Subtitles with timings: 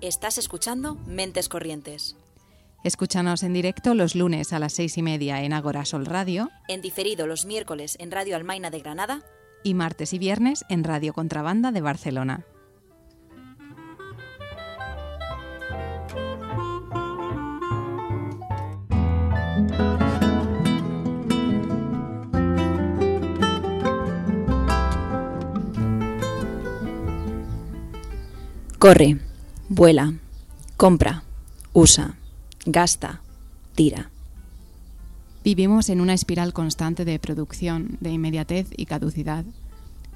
[0.00, 2.16] Estás escuchando Mentes Corrientes.
[2.84, 6.48] Escúchanos en directo los lunes a las seis y media en Agora Sol Radio.
[6.68, 9.22] En diferido los miércoles en Radio Almaina de Granada.
[9.62, 12.46] Y martes y viernes en Radio Contrabanda de Barcelona.
[28.78, 29.18] Corre,
[29.70, 30.14] vuela,
[30.76, 31.22] compra,
[31.72, 32.16] usa,
[32.66, 33.20] gasta,
[33.76, 34.10] tira.
[35.44, 39.44] Vivimos en una espiral constante de producción, de inmediatez y caducidad.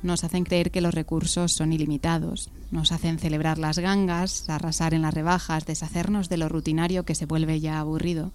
[0.02, 5.02] Nos hacen creer que los recursos son ilimitados, nos hacen celebrar las gangas, arrasar en
[5.02, 8.32] las rebajas, deshacernos de lo rutinario que se vuelve ya aburrido.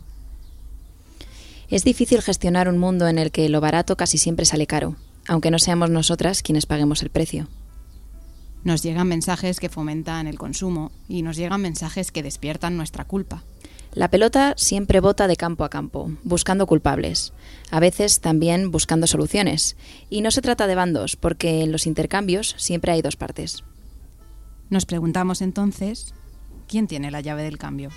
[1.70, 4.96] Es difícil gestionar un mundo en el que lo barato casi siempre sale caro,
[5.28, 7.50] aunque no seamos nosotras quienes paguemos el precio.
[8.64, 13.44] Nos llegan mensajes que fomentan el consumo y nos llegan mensajes que despiertan nuestra culpa.
[13.94, 17.34] La pelota siempre bota de campo a campo, buscando culpables,
[17.72, 19.78] a veces también buscando soluciones.
[20.10, 23.64] Y no se trata de bandos, porque en los intercambios siempre hay dos partes.
[24.70, 26.14] Nos preguntamos entonces,
[26.68, 27.90] ¿quién tiene la llave del cambio?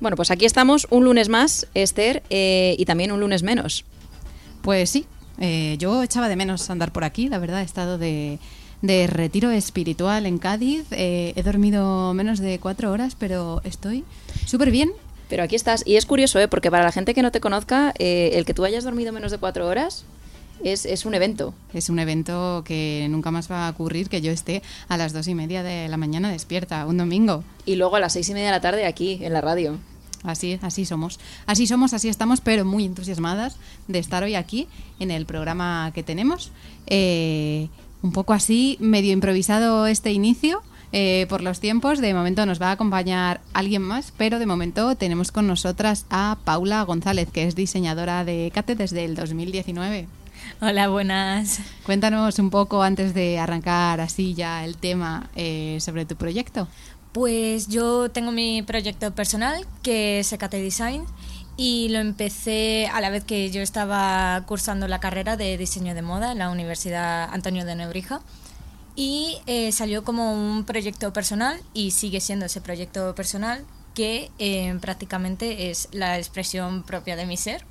[0.00, 3.84] Bueno, pues aquí estamos un lunes más, Esther, eh, y también un lunes menos.
[4.62, 5.04] Pues sí,
[5.38, 8.38] eh, yo echaba de menos andar por aquí, la verdad, he estado de,
[8.82, 14.04] retiro espiritual en Cádiz, eh, he dormido menos de cuatro horas, pero estoy
[14.46, 14.90] súper bien.
[15.28, 16.48] Pero aquí estás, y es curioso, ¿eh?
[16.48, 19.38] porque para la gente que no te conozca, el que tú hayas dormido menos de
[19.38, 20.06] cuatro horas,
[20.64, 21.54] es, es, un evento.
[21.72, 25.28] Es un evento que nunca más va a ocurrir que yo esté a las dos
[25.28, 27.44] y media de la mañana despierta, un domingo.
[27.64, 29.78] Y luego a las seis y media de la tarde aquí, en la radio.
[30.22, 31.18] Así, así somos.
[31.46, 33.56] Así somos, así estamos, pero muy entusiasmadas
[33.88, 36.52] de estar hoy aquí en el programa que tenemos.
[36.86, 37.68] Eh,
[38.02, 40.62] un poco así, medio improvisado este inicio.
[40.92, 44.96] Eh, por los tiempos, de momento nos va a acompañar alguien más, pero de momento
[44.96, 50.08] tenemos con nosotras a Paula González, que es diseñadora de CATE desde el 2019.
[50.60, 51.60] Hola, buenas.
[51.84, 56.66] Cuéntanos un poco antes de arrancar así ya el tema eh, sobre tu proyecto.
[57.12, 61.04] Pues yo tengo mi proyecto personal que es Ecate Design
[61.56, 66.02] y lo empecé a la vez que yo estaba cursando la carrera de diseño de
[66.02, 68.20] moda en la Universidad Antonio de Nebrija
[68.94, 74.78] y eh, salió como un proyecto personal y sigue siendo ese proyecto personal que eh,
[74.80, 77.64] prácticamente es la expresión propia de mi ser.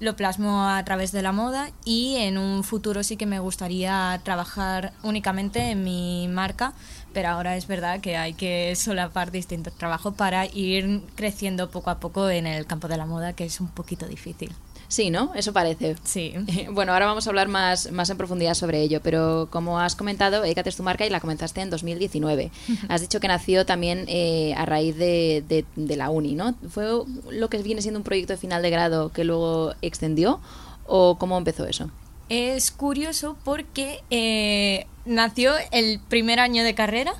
[0.00, 4.18] Lo plasmo a través de la moda y en un futuro sí que me gustaría
[4.24, 6.72] trabajar únicamente en mi marca
[7.16, 11.98] pero ahora es verdad que hay que solapar distintos trabajos para ir creciendo poco a
[11.98, 14.52] poco en el campo de la moda, que es un poquito difícil.
[14.88, 15.32] Sí, ¿no?
[15.34, 15.96] Eso parece.
[16.04, 16.34] Sí.
[16.72, 20.44] Bueno, ahora vamos a hablar más, más en profundidad sobre ello, pero como has comentado,
[20.44, 22.50] Ecate es tu marca y la comenzaste en 2019.
[22.90, 25.42] has dicho que nació también eh, a raíz de,
[25.74, 26.54] de, la uni, ¿no?
[26.68, 26.84] ¿Fue
[27.30, 30.38] lo que viene siendo un proyecto de final de grado que luego extendió
[30.84, 31.90] o cómo empezó eso?
[32.28, 37.14] Es curioso porque eh, nació el primer año de carrera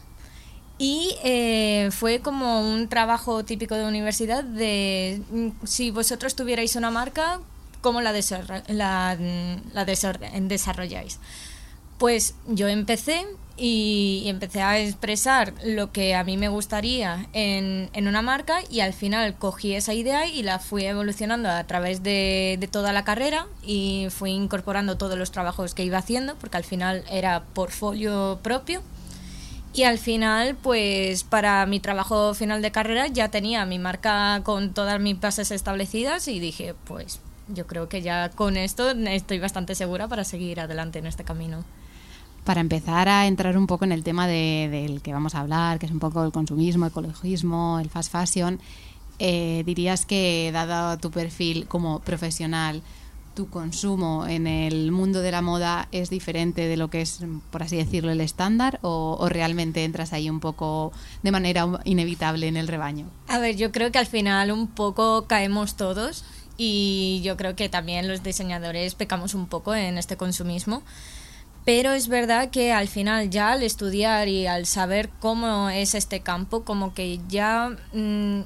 [0.78, 5.22] y eh, fue como un trabajo típico de universidad de
[5.64, 7.40] si vosotros tuvierais una marca,
[7.80, 8.12] ¿cómo la,
[8.68, 11.20] la desarrolláis?
[11.98, 13.26] Pues yo empecé
[13.56, 18.80] y, empecé a expresar lo que a mí me gustaría en, en, una marca y
[18.80, 23.04] al final cogí esa idea y la fui evolucionando a través de, de, toda la
[23.04, 28.40] carrera y fui incorporando todos los trabajos que iba haciendo porque al final era portfolio
[28.42, 28.82] propio
[29.72, 34.74] y al final pues para mi trabajo final de carrera ya tenía mi marca con
[34.74, 39.74] todas mis bases establecidas y dije pues yo creo que ya con esto estoy bastante
[39.74, 41.64] segura para seguir adelante en este camino.
[42.46, 45.80] Para empezar a entrar un poco en el tema de, del que vamos a hablar,
[45.80, 48.60] que es un poco el consumismo, ecologismo, el fast fashion,
[49.18, 52.82] eh, dirías que dado tu perfil como profesional,
[53.34, 57.18] tu consumo en el mundo de la moda es diferente de lo que es,
[57.50, 60.92] por así decirlo, el estándar o, o, realmente entras ahí un poco
[61.24, 63.06] de manera inevitable en el rebaño?
[63.26, 66.24] A ver, yo creo que al final un poco caemos todos
[66.56, 70.84] y yo creo que también los diseñadores pecamos un poco en este consumismo
[71.66, 76.20] Pero es verdad que al final ya al estudiar y al saber cómo es este
[76.20, 78.42] campo, como que ya mm,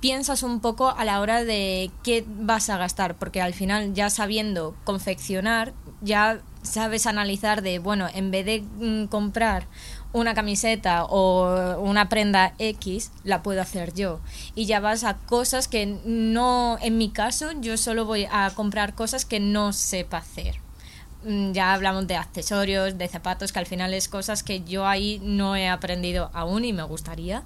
[0.00, 4.10] piensas un poco a la hora de qué vas a gastar, porque al final ya
[4.10, 9.68] sabiendo confeccionar, ya sabes analizar de, bueno, en vez de mm, comprar
[10.12, 14.18] una camiseta o una prenda X, la puedo hacer yo.
[14.56, 18.96] Y ya vas a cosas que no, en mi caso, yo solo voy a comprar
[18.96, 20.56] cosas que no sepa hacer.
[21.24, 25.20] Mm, ya hablamos de accesorios, de zapatos, que al final es cosas que yo ahí
[25.22, 27.42] no he aprendido aún y me gustaría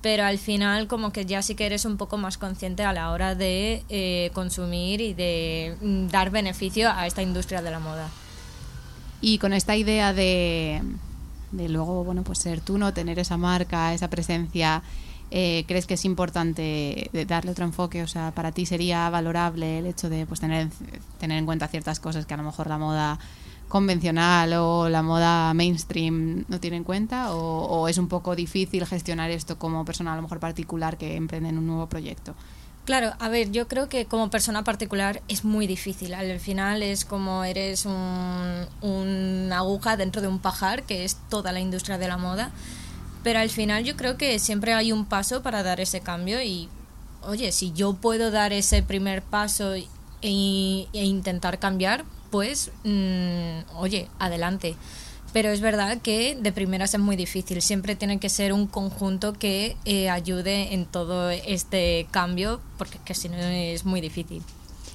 [0.00, 3.10] pero al final como que ya sí que eres un poco más consciente a la
[3.10, 8.08] hora de eh, consumir y de mm, dar beneficio a esta industria de la moda.
[9.20, 10.80] Y con esta idea de,
[11.50, 12.94] de luego, bueno, pues ser tú, ¿no?
[12.94, 14.82] Tener esa marca, esa presencia,
[15.30, 18.02] eh, ¿crees que es importante darle otro enfoque?
[18.02, 20.68] O sea, ¿para ti sería valorable el hecho de pues tener,
[21.18, 23.18] tener en cuenta ciertas cosas que a lo mejor la moda
[23.68, 29.30] convencional o la moda mainstream no tiene en cuenta o, es un poco difícil gestionar
[29.30, 32.34] esto como persona a lo mejor particular que emprende en un nuevo proyecto?
[32.84, 36.14] Claro, a ver, yo creo que como persona particular es muy difícil.
[36.14, 41.52] Al final es como eres un, una aguja dentro de un pajar, que es toda
[41.52, 42.50] la industria de la moda.
[43.22, 46.68] Pero al final yo creo que siempre hay un paso para dar ese cambio y,
[47.22, 49.86] oye, si yo puedo dar ese primer paso e,
[50.22, 54.76] e intentar cambiar, pues, mm, oye, adelante.
[55.32, 57.60] Pero es verdad que de primeras es muy difícil.
[57.60, 63.14] Siempre tiene que ser un conjunto que eh, ayude en todo este cambio, porque que
[63.14, 64.42] si no es muy difícil.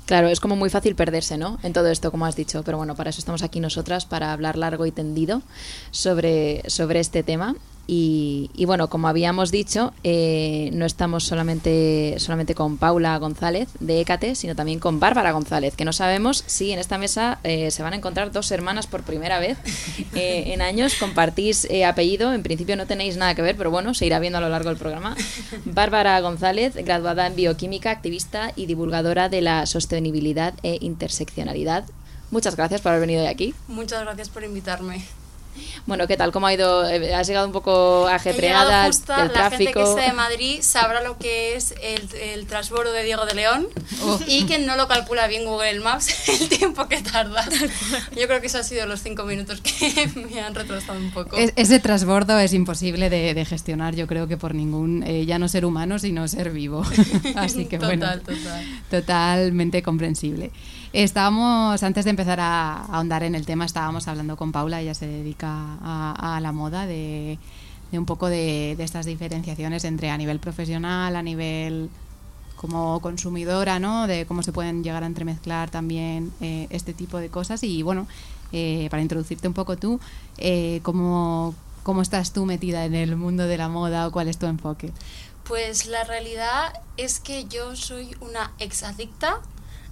[0.06, 1.60] Claro, es como muy fácil perderse, ¿no?
[1.64, 2.64] En todo esto, como has dicho.
[2.64, 5.44] Pero bueno, para eso estamos aquí nosotras, para hablar largo y tendido
[5.92, 7.56] sobre, sobre este tema.
[7.86, 14.36] Y, bueno, como habíamos dicho, eh, no estamos solamente, solamente con Paula González de Écate,
[14.36, 17.94] sino también con Bárbara González, que no sabemos si en esta mesa eh, se van
[17.94, 19.58] a encontrar dos hermanas por primera vez
[20.16, 20.96] eh, en años.
[20.96, 24.42] Compartís apellido, en principio no tenéis nada que ver, pero bueno, se irá viendo a
[24.42, 25.16] lo largo del programa.
[25.66, 31.86] Bárbara González, graduada en bioquímica, activista y divulgadora de la sostenibilidad e interseccionalidad.
[32.32, 33.54] Muchas gracias por haber venido de aquí.
[33.68, 35.04] Muchas gracias por invitarme.
[35.86, 36.32] Bueno, ¿qué tal?
[36.32, 36.88] ¿Cómo ha ido?
[36.88, 39.34] Eh, ¿Has llegado un poco ajetreada del tráfico?
[39.34, 43.26] La gente que esté de Madrid sabrá lo que es el, el transbordo de Diego
[43.26, 43.68] de León
[44.04, 44.20] oh.
[44.28, 47.46] y que no lo calcula bien Google Maps el tiempo que tarda.
[48.16, 51.38] Yo creo que eso ha sido los cinco minutos que me han retrasado un poco.
[51.38, 55.66] ese transbordo es imposible de, gestionar, yo creo que por ningún, eh, ya no ser
[55.66, 56.84] humano, sino ser vivo.
[57.36, 58.08] Así que bueno,
[58.90, 60.52] totalmente comprensible.
[60.94, 65.08] Estábamos, antes de empezar a, ahondar en el tema, estábamos hablando con Paula, ella se
[65.08, 67.38] dedica a, la moda, de,
[67.92, 71.90] un poco de, estas diferenciaciones entre a nivel profesional, a nivel
[72.56, 74.08] como consumidora, ¿no?
[74.08, 77.64] De cómo se pueden llegar a entremezclar también eh, este tipo de cosas.
[77.64, 78.08] Y bueno,
[78.54, 80.00] eh, para introducirte un poco tú,
[80.38, 84.38] eh, ¿cómo, ¿cómo estás tú metida en el mundo de la moda o cuál es
[84.38, 84.92] tu enfoque?
[85.44, 89.42] Pues la realidad es que yo soy una exadicta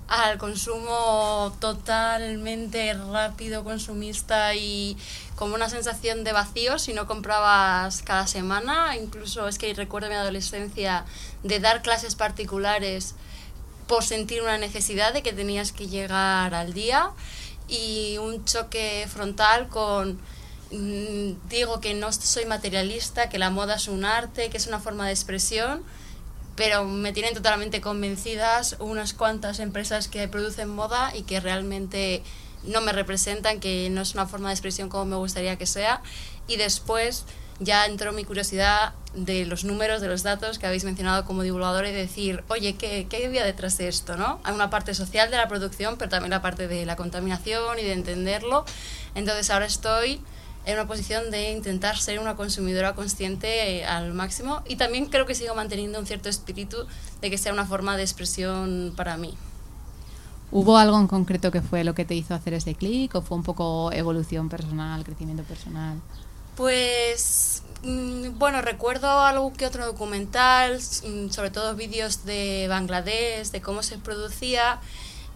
[0.07, 4.97] al consumo totalmente rápido, consumista y
[5.41, 8.95] como una sensación de vacío si no comprabas cada semana.
[8.95, 11.03] Incluso es que recuerdo mi adolescencia
[11.41, 13.15] de dar clases particulares
[13.87, 17.09] por sentir una necesidad de que tenías que llegar al día
[17.67, 20.19] y un choque frontal con
[20.69, 24.79] mm, digo que no soy materialista, que la moda es un arte, que es una
[24.79, 25.83] forma de expresión
[26.55, 32.21] pero me tienen totalmente convencidas unas cuantas empresas que producen moda y que realmente
[32.63, 36.01] no me representan, que no es una forma de expresión como me gustaría que sea.
[36.47, 37.25] Y después
[37.59, 41.85] ya entró mi curiosidad de los números, de los datos que habéis mencionado como divulgador
[41.85, 44.17] y decir, oye, ¿qué, qué había detrás de esto?
[44.17, 44.39] ¿no?
[44.43, 47.83] Hay una parte social de la producción, pero también la parte de la contaminación y
[47.83, 48.65] de entenderlo.
[49.13, 50.21] Entonces ahora estoy
[50.65, 55.25] en una posición de intentar ser una consumidora consciente eh, al máximo y también creo
[55.25, 56.85] que sigo manteniendo un cierto espíritu
[57.21, 59.35] de que sea una forma de expresión para mí.
[60.51, 63.37] ¿Hubo algo en concreto que fue lo que te hizo hacer ese clic o fue
[63.37, 65.97] un poco evolución personal, crecimiento personal?
[66.57, 73.61] Pues mm, bueno, recuerdo algo que otro documental, mm, sobre todo vídeos de Bangladesh, de
[73.61, 74.81] cómo se producía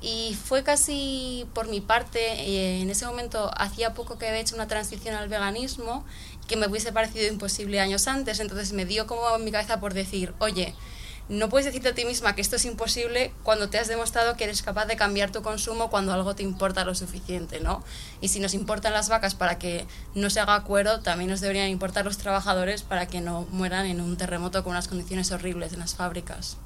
[0.01, 4.55] y fue casi por mi parte, eh, en ese momento hacía poco que había hecho
[4.55, 6.03] una transición al veganismo
[6.47, 9.93] que me hubiese parecido imposible años antes, entonces me dio como en mi cabeza por
[9.93, 10.75] decir, oye,
[11.27, 14.43] no puedes decirte a ti misma que esto es imposible cuando te has demostrado que
[14.43, 17.83] eres capaz de cambiar tu consumo cuando algo te importa lo suficiente, ¿no?
[18.21, 21.69] Y si nos importan las vacas para que no se haga cuero, también nos deberían
[21.69, 25.79] importar los trabajadores para que no mueran en un terremoto con unas condiciones horribles en
[25.79, 26.57] las fábricas.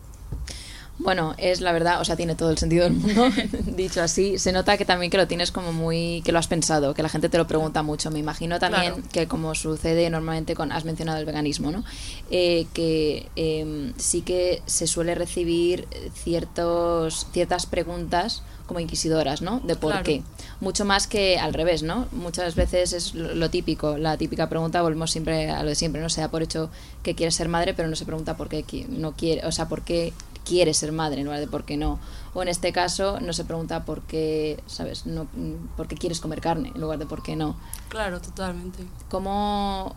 [0.99, 3.29] Bueno, es la verdad, o sea, tiene todo el sentido del mundo,
[3.75, 4.37] dicho así.
[4.37, 7.09] Se nota que también que lo tienes como muy, que lo has pensado, que la
[7.09, 8.11] gente te lo pregunta mucho.
[8.11, 9.07] Me imagino también Claro.
[9.11, 11.85] que como sucede normalmente con, has mencionado el veganismo, ¿no?
[12.31, 19.61] Eh, que eh, sí que se suele recibir ciertos, ciertas preguntas como inquisidoras, ¿no?
[19.61, 20.03] De por Claro.
[20.05, 20.21] qué.
[20.61, 22.07] Mucho más que al revés, ¿no?
[22.11, 26.09] Muchas veces es lo, típico, la típica pregunta, volvemos siempre a lo de siempre, no
[26.09, 26.69] se da por hecho
[27.01, 29.81] que quieres ser madre, pero no se pregunta por qué no quiere, o sea, por
[29.81, 30.13] qué
[30.46, 32.00] quieres ser madre en lugar de por qué no.
[32.34, 35.05] O en este caso no se pregunta por qué, ¿sabes?
[35.05, 35.27] No,
[35.75, 37.55] por qué quieres comer carne en lugar de por qué no.
[37.89, 38.86] Claro, totalmente.
[39.10, 39.96] ¿Cómo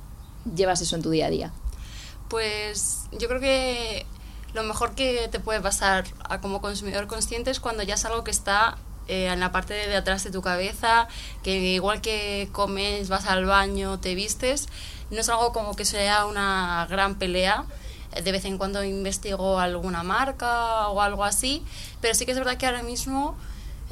[0.55, 1.53] llevas eso en tu día a día?
[2.29, 4.07] Pues yo creo que
[4.55, 8.25] lo mejor que te puede pasar a como consumidor consciente es cuando ya es algo
[8.25, 11.09] que está eh, en la parte de atrás de tu cabeza,
[11.43, 14.69] que igual que comes, vas al baño, te vistes,
[15.11, 17.65] no es algo como que sea una gran pelea.
[18.23, 21.62] De vez en cuando investigo alguna marca o algo así,
[22.00, 23.37] pero sí que es verdad que ahora mismo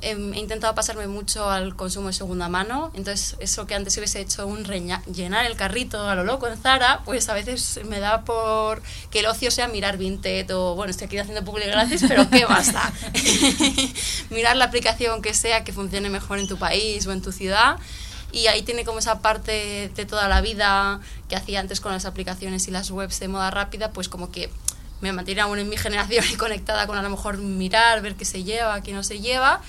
[0.03, 4.21] em, he intentado pasarme mucho al consumo de segunda mano, entonces eso que antes hubiese
[4.21, 8.01] hecho un reña- llenar el carrito a lo loco en Zara, pues a veces me
[8.01, 12.03] da por que el ocio sea mirar Vinted o, bueno, estoy aquí haciendo public gratis,
[12.09, 12.91] pero ¿qué basta?
[14.31, 17.77] mirar la aplicación que sea que funcione mejor en tu país o en tu ciudad
[18.33, 22.05] y ahí tiene como esa parte de toda la vida que hacía antes con las
[22.05, 24.51] aplicaciones y las webs de moda rápida, pues como que
[25.01, 28.25] me mantiene aún en mi generación y conectada con a lo mejor mirar, ver qué
[28.25, 29.61] se lleva, qué no se lleva,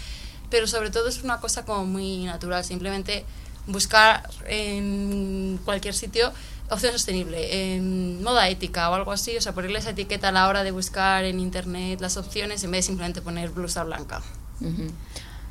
[0.49, 3.25] pero sobre todo es una cosa como muy natural, simplemente
[3.67, 6.31] buscar en cualquier sitio
[6.69, 10.47] opción sostenible, en moda ética o algo así, o sea, ponerle esa etiqueta a la
[10.47, 14.21] hora de buscar en internet las opciones en vez de simplemente poner blusa blanca.
[14.61, 14.89] Ujú.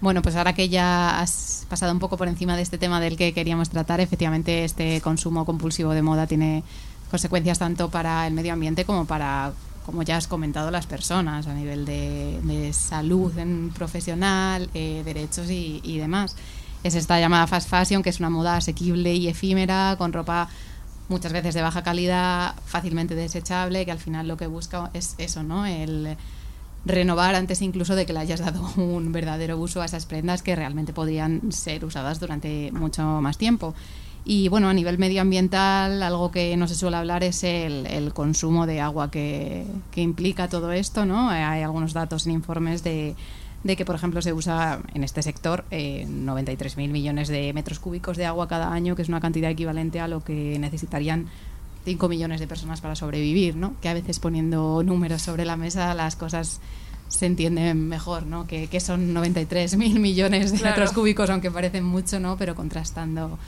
[0.01, 3.19] Bueno, pues ahora que ya has pasado un poco por encima de este tema del
[3.19, 6.65] que queríamos tratar, efectivamente este consumo compulsivo de moda tiene
[7.11, 9.53] consecuencias tanto para el medio ambiente como para,
[9.85, 15.83] como ya has comentado, las personas a nivel de, salud en profesional, eh, derechos y,
[15.85, 16.35] y demás.
[16.83, 20.49] Es esta llamada fast fashion, que es una moda asequible y efímera, con ropa
[21.11, 25.43] muchas veces de baja calidad, fácilmente desechable, que al final lo que busca es eso,
[25.43, 25.67] ¿no?
[25.67, 26.17] El
[26.85, 30.57] renovar antes incluso de que le hayas dado un verdadero uso a esas prendas que
[30.57, 33.75] realmente podrían ser usadas durante mucho más tiempo.
[34.25, 38.81] Y bueno, a nivel medioambiental, algo que no se suele hablar es el, consumo de
[38.81, 41.31] agua que, que implica todo esto, ¿no?
[41.31, 43.17] Hay algunos datos en informes de,
[43.65, 48.17] de que, por ejemplo, se usa en este sector eh, 93.000 millones de metros cúbicos
[48.17, 51.27] de agua cada año, que es una cantidad equivalente a lo que necesitarían
[51.85, 53.75] 5 millones de personas para sobrevivir, ¿no?
[53.81, 56.61] Que a veces poniendo números sobre la mesa las cosas
[57.09, 58.47] se entienden mejor, ¿no?
[58.47, 60.77] Que, que son 93.000 millones de Claro.
[60.77, 62.37] metros cúbicos, aunque parecen mucho, ¿no?
[62.37, 63.39] Pero contrastando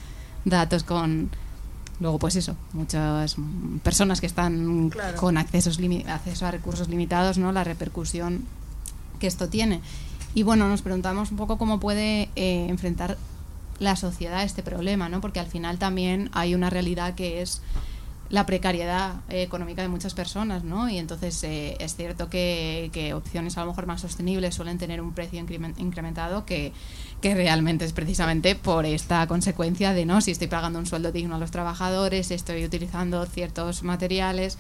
[0.45, 1.31] datos con
[2.01, 3.37] luego pues eso muchas
[3.85, 5.17] personas que están Claro.
[5.19, 8.45] con accesos acceso a recursos limitados no la repercusión
[9.21, 9.81] que esto tiene
[10.35, 13.19] y bueno nos preguntamos un poco cómo puede eh, enfrentar
[13.79, 17.62] la sociedad a este problema no porque al final también hay una realidad que es
[18.33, 20.89] la precariedad eh, económica de muchas personas, ¿no?
[20.89, 25.03] Y entonces eh, es cierto que, que opciones a lo mejor más sostenibles suelen tener
[25.03, 26.73] un precio incremen- incrementado que,
[27.21, 30.23] que realmente es precisamente por esta consecuencia de, ¿no?
[30.23, 34.57] Si estoy pagando un sueldo digno a los trabajadores, estoy utilizando ciertos materiales,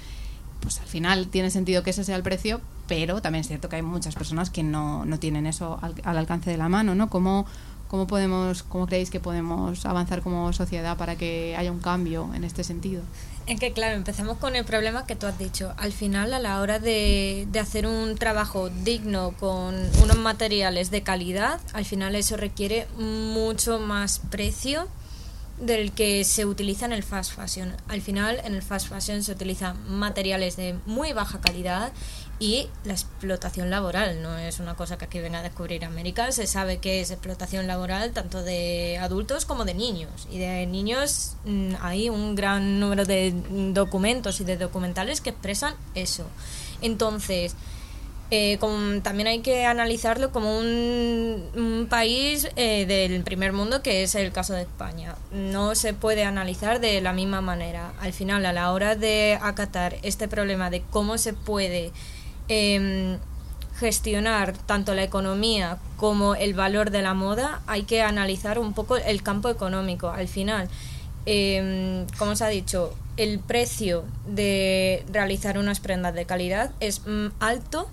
[0.60, 3.76] pues al final tiene sentido que ese sea el precio, pero también es cierto que
[3.76, 7.08] hay muchas personas que no, no tienen eso al, al alcance de la mano, ¿no?
[7.08, 7.46] ¿Cómo,
[7.92, 12.42] cómo, podemos, ¿Cómo creéis que podemos avanzar como sociedad para que haya un cambio en
[12.42, 13.02] este sentido?
[13.46, 15.74] Es que, claro, empezamos con el problema que tú has dicho.
[15.76, 21.02] Al final, a la hora de, de hacer un trabajo digno con unos materiales de
[21.02, 24.88] calidad, al final eso requiere mucho más precio
[25.60, 27.76] del que se utiliza en el fast fashion.
[27.88, 31.92] Al final, en el fast fashion se utilizan materiales de muy baja calidad
[32.42, 36.32] y la explotación laboral no es una cosa que aquí venga a descubrir América.
[36.32, 40.26] Se sabe que es explotación laboral tanto de adultos como de niños.
[40.28, 43.32] Y de niños mm, hay un gran número de
[43.72, 46.26] documentos y de documentales que expresan eso.
[46.80, 47.54] Entonces,
[48.32, 48.58] eh,
[49.04, 54.32] también hay que analizarlo como un, un país eh, del primer mundo, que es el
[54.32, 55.14] caso de España.
[55.30, 57.92] No se puede analizar de la misma manera.
[58.00, 61.92] Al final, a la hora de acatar este problema de cómo se puede
[62.48, 63.18] em,
[63.78, 68.96] gestionar tanto la economía como el valor de la moda, hay que analizar un poco
[68.96, 70.10] el campo económico.
[70.10, 70.68] Al final,
[71.26, 77.28] em, como se ha dicho, el precio de realizar unas prendas de calidad es mm,
[77.40, 77.88] alto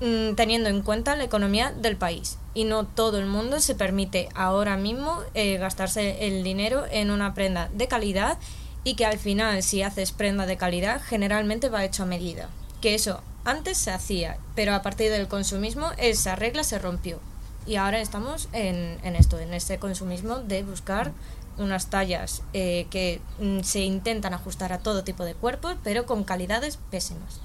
[0.00, 2.38] mm, teniendo en cuenta la economía del país.
[2.54, 7.34] Y no todo el mundo se permite ahora mismo eh, gastarse el dinero en una
[7.34, 8.38] prenda de calidad
[8.84, 12.48] y que al final si haces prenda de calidad generalmente va hecho a medida.
[12.80, 17.20] Que eso Antes se hacía, pero a partir del consumismo esa regla se rompió.
[17.64, 21.12] Y ahora estamos en, esto, en este consumismo de buscar
[21.56, 26.24] unas tallas eh, que mm, se intentan ajustar a todo tipo de cuerpos, pero con
[26.24, 27.40] calidades pésimas.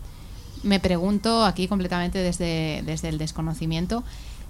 [0.64, 4.04] Me pregunto aquí completamente desde, desde el desconocimiento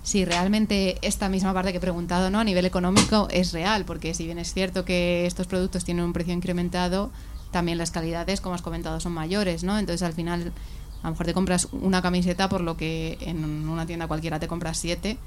[0.04, 4.14] si realmente esta misma parte que he preguntado no a nivel económico es real, porque
[4.14, 7.12] si bien es cierto que estos productos tienen un precio incrementado,
[7.52, 9.78] también las calidades, como has comentado, son mayores, ¿no?
[9.78, 10.54] Entonces al final
[11.02, 14.48] a lo mejor te compras una camiseta por lo que en una tienda cualquiera te
[14.48, 15.18] compras siete,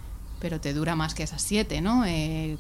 [0.41, 2.05] pero te dura más que esas siete, ¿no?
[2.05, 2.57] Eh,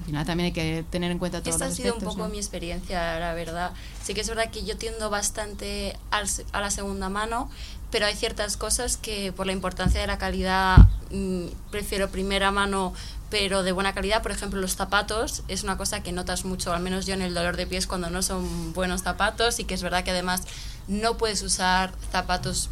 [0.00, 2.38] al final también hay que tener en cuenta todo Esta ha sido un poco mi
[2.38, 3.72] experiencia, la verdad.
[4.02, 7.48] Sí que es verdad que yo tiendo bastante a la segunda mano,
[7.90, 10.78] pero hay ciertas cosas que por la importancia de la calidad
[11.10, 12.92] mm, prefiero primera mano
[13.34, 16.80] pero de buena calidad, por ejemplo los zapatos es una cosa que notas mucho, al
[16.80, 19.82] menos yo en el dolor de pies cuando no son buenos zapatos y que es
[19.82, 20.42] verdad que además
[20.86, 22.70] no puedes usar zapatos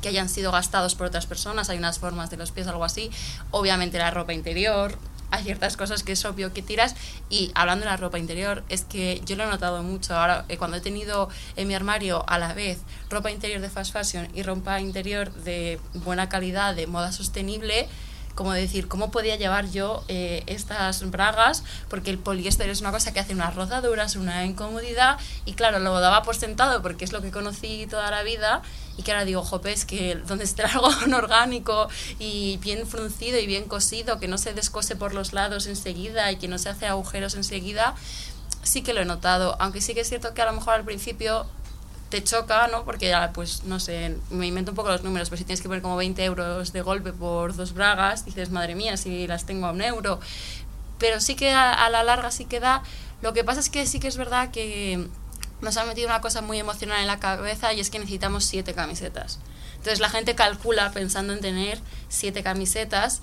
[0.00, 3.10] que hayan sido gastados por otras personas, hay unas formas de los pies, algo así,
[3.50, 4.96] obviamente la ropa interior,
[5.32, 6.94] hay ciertas cosas que es obvio que tiras
[7.28, 10.58] y hablando de la ropa interior es que yo lo he notado mucho ahora eh,
[10.58, 12.78] cuando he tenido en mi armario a la vez
[13.10, 17.88] ropa interior de fast fashion y ropa interior de buena calidad de moda sostenible
[18.34, 21.62] como decir, ¿cómo podía llevar yo eh, estas bragas?
[21.88, 25.98] Porque el poliéster es una cosa que hace unas rozaduras, una incomodidad, y claro, lo
[26.00, 28.62] daba por sentado porque es lo que conocí toda la vida,
[28.96, 31.88] y que ahora digo, jope, es que donde esté algo orgánico
[32.18, 36.36] y bien fruncido y bien cosido, que no se descose por los lados enseguida y
[36.36, 37.94] que no se hace agujeros enseguida,
[38.62, 40.84] sí que lo he notado, aunque sí que es cierto que a lo mejor al
[40.84, 41.46] principio
[42.14, 42.84] te choca, ¿no?
[42.84, 45.66] Porque ya, pues, no sé, me invento un poco los números, pero si tienes que
[45.66, 49.66] poner como 20 euros de golpe por dos bragas, dices, madre mía, si las tengo
[49.66, 50.20] a un euro.
[51.00, 52.84] Pero sí que a, la larga sí que da.
[53.20, 55.08] Lo que pasa es que sí que es verdad que
[55.60, 58.74] nos ha metido una cosa muy emocional en la cabeza y es que necesitamos siete
[58.74, 59.40] camisetas.
[59.72, 63.22] Entonces la gente calcula pensando en tener siete camisetas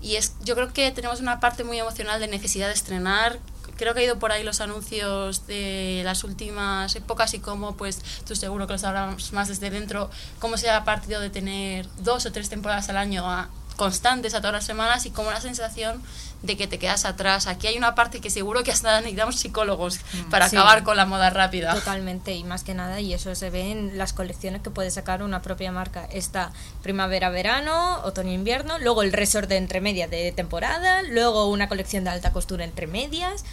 [0.00, 3.38] y es, yo creo que tenemos una parte muy emocional de necesidad de estrenar,
[3.76, 8.00] creo que ha ido por ahí los anuncios de las últimas épocas y cómo, pues,
[8.26, 12.26] tú seguro que lo sabrás más desde dentro, cómo se ha partido de tener dos
[12.26, 13.48] o tres temporadas al año a
[13.82, 16.00] constantes a todas las semanas y como la sensación
[16.42, 17.48] de que te quedas atrás.
[17.48, 21.04] Aquí hay una parte que seguro que hasta necesitamos psicólogos mm, para acabar con la
[21.04, 21.74] moda rápida.
[21.74, 25.24] Totalmente, y más que nada, y eso se ve en las colecciones que puede sacar
[25.24, 26.04] una propia marca.
[26.12, 26.52] Está
[26.84, 32.32] primavera-verano, otoño-invierno, luego el resort de entre medias de temporada, luego una colección de alta
[32.32, 33.44] costura entre medias,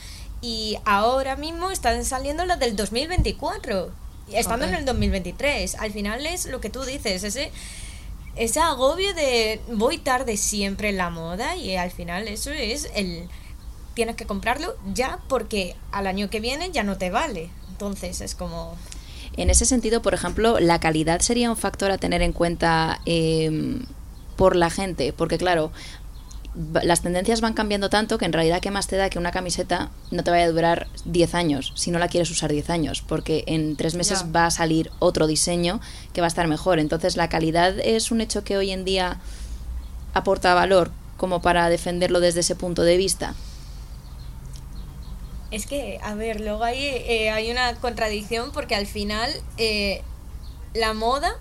[0.42, 3.90] y ahora mismo están saliendo las del 2024,
[4.32, 5.74] estando en el 2023.
[5.74, 7.52] Al final es lo que tú dices, ese
[8.40, 13.28] ese agobio de voy tarde siempre en la moda y al final eso es el
[13.94, 17.50] tienes que comprarlo ya porque al año que viene ya no te vale.
[17.70, 18.78] Entonces es como...
[19.36, 23.82] En ese sentido, por ejemplo, la calidad sería un factor a tener en cuenta eh,
[24.38, 25.74] por la gente, porque claro,
[26.56, 29.92] las tendencias van cambiando tanto que en realidad qué más te da que una camiseta
[30.10, 33.44] no te vaya a durar 10 años si no la quieres usar 10 años, porque
[33.48, 35.80] en tres meses va a salir otro diseño
[36.12, 36.80] que va a estar mejor.
[36.80, 39.20] Entonces la calidad es un hecho que hoy en día
[40.14, 43.36] aporta valor como para defenderlo desde ese punto de vista.
[45.52, 50.02] Es que, a ver, luego hay, eh, hay una contradicción porque al final eh,
[50.74, 51.32] la moda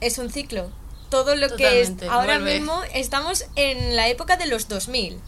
[0.00, 0.70] es un ciclo
[1.12, 5.20] todo lo que es ahora mismo estamos en la época de los 2000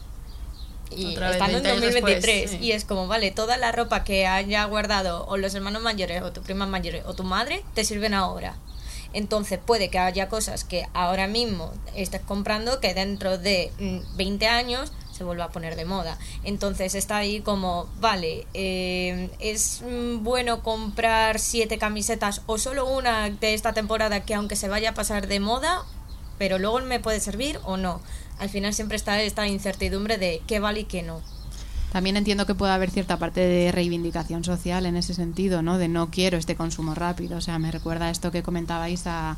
[0.97, 5.37] y estando en 2023 y es como vale toda la ropa que haya guardado o
[5.37, 8.57] los hermanos mayores o tu prima mayores o tu madre te sirven ahora.
[9.13, 13.71] Entonces puede que haya cosas que ahora mismo estés comprando que dentro de
[14.17, 16.19] 20 mm, años se vuelva a poner de moda.
[16.43, 23.31] Entonces está ahí como, vale, eh, es mm, bueno comprar siete camisetas o solo una
[23.31, 25.85] de esta temporada que aunque se vaya a pasar de moda,
[26.37, 28.01] pero luego me puede servir o no.
[28.39, 31.23] Al final siempre está esta incertidumbre de qué vale y qué no.
[31.93, 35.79] También entiendo que puede haber cierta parte de reivindicación social en ese sentido, ¿no?
[35.79, 37.39] De no quiero este consumo rápido.
[37.39, 39.37] O sea, me recuerda esto que comentabais a,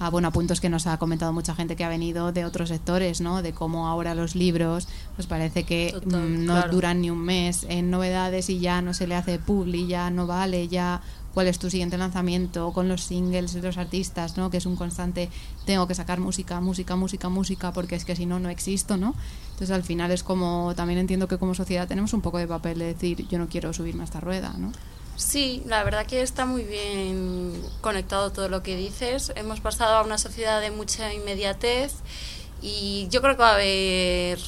[0.00, 2.68] a bueno, a puntos que nos ha comentado mucha gente que ha venido de otros
[2.68, 3.42] sectores, ¿no?
[3.42, 7.90] De cómo ahora los libros, pues parece que mm, no duran ni un mes en
[7.90, 11.00] novedades y ya no se le hace publi, ya no vale, ya
[11.34, 14.50] cuál es tu siguiente lanzamiento con los singles de los artistas, ¿no?
[14.50, 15.28] Que es un constante,
[15.66, 19.14] tengo que sacar música, música, música, música, porque es que si no, no existo, ¿no?
[19.50, 22.78] Entonces al final es como, también entiendo que como sociedad tenemos un poco de papel
[22.78, 24.72] de decir, yo no quiero subirme a esta rueda, ¿no?
[25.18, 29.32] Sí, la verdad que está muy bien conectado todo lo que dices.
[29.34, 31.92] Hemos pasado a una sociedad de mucha inmediatez
[32.62, 34.38] y yo creo que va a haber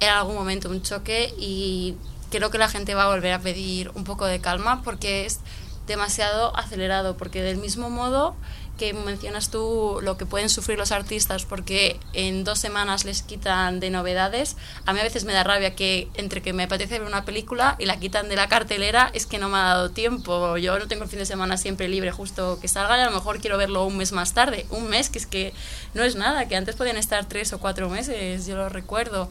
[0.00, 1.94] en algún momento un choque y
[2.32, 5.38] creo que la gente va a volver a pedir un poco de calma porque es
[5.86, 8.34] demasiado acelerado, porque del mismo modo
[8.78, 13.80] que mencionas tú lo que pueden sufrir los artistas porque en dos semanas les quitan
[13.80, 14.56] de novedades.
[14.86, 17.76] A mí a veces me da rabia que entre que me apetece ver una película
[17.78, 20.56] y la quitan de la cartelera es que no me ha dado tiempo.
[20.56, 23.10] Yo no tengo el fin de semana siempre libre justo que salga y a lo
[23.10, 24.64] mejor quiero verlo un mes más tarde.
[24.70, 25.52] Un mes que es que
[25.92, 29.28] no es nada, que antes podían estar tres o cuatro meses, yo lo recuerdo.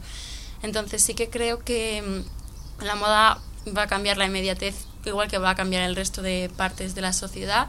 [0.62, 3.38] Entonces sí que creo que mm, la moda
[3.76, 7.00] va a cambiar la inmediatez, igual que va a cambiar el resto de partes de
[7.00, 7.68] la sociedad.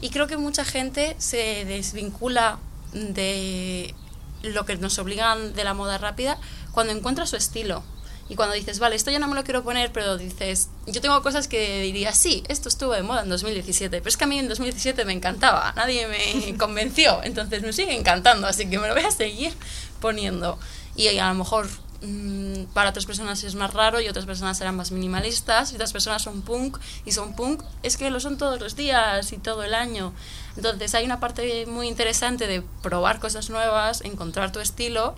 [0.00, 2.58] Y creo que mucha gente se desvincula
[2.92, 3.94] de
[4.42, 6.38] lo que nos obligan de la moda rápida
[6.72, 7.82] cuando encuentra su estilo.
[8.28, 11.22] Y cuando dices, vale, esto ya no me lo quiero poner, pero dices, yo tengo
[11.22, 14.38] cosas que diría, sí, esto estuvo de moda en 2017, pero es que a mí
[14.38, 18.94] en 2017 me encantaba, nadie me convenció, entonces me sigue encantando, así que me lo
[18.94, 19.52] voy a seguir
[20.00, 20.58] poniendo.
[20.96, 21.68] Y a lo mejor
[22.02, 25.92] Mm, para otras personas es más raro y otras personas serán más minimalistas y otras
[25.92, 27.62] personas son punk y son punk.
[27.82, 30.12] Es que lo son todos los días y todo el año.
[30.56, 35.14] Entonces hay una parte muy interesante de probar cosas nuevas encontrar tu estilo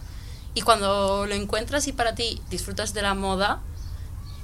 [0.54, 3.60] y cuando lo encuentras y para ti disfrutas de la moda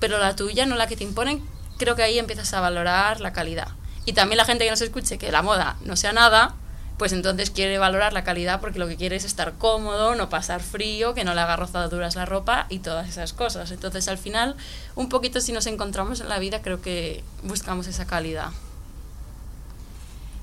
[0.00, 1.42] pero la tuya no la que te imponen
[1.78, 3.68] creo que ahí empiezas a valorar la calidad.
[4.06, 6.54] Y también la gente que nos escuche que la moda no sea nada
[6.98, 10.62] pues entonces quiere valorar la calidad porque lo que quiere es estar cómodo, no pasar
[10.62, 13.70] frío, que no le haga rozaduras la ropa y todas esas cosas.
[13.72, 14.56] Entonces al final,
[14.94, 18.50] un poquito si nos encontramos en la vida, creo que buscamos esa calidad.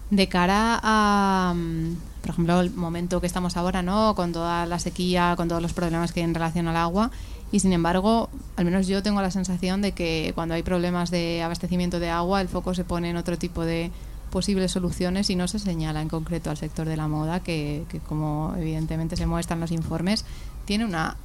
[0.09, 4.13] De cara a, mm, por ejemplo, el momento que estamos ahora, ¿no?
[4.15, 7.11] Con toda la sequía, con todos los problemas que hay en relación al agua,
[7.53, 11.41] y sin embargo, al menos yo tengo la sensación de que cuando hay problemas de
[11.43, 13.91] abastecimiento de agua, el foco se pone en otro tipo de
[14.31, 18.55] posibles soluciones y no se señala en concreto al sector de la moda, que, como
[18.57, 20.25] evidentemente se muestran los informes,
[20.65, 21.17] tiene una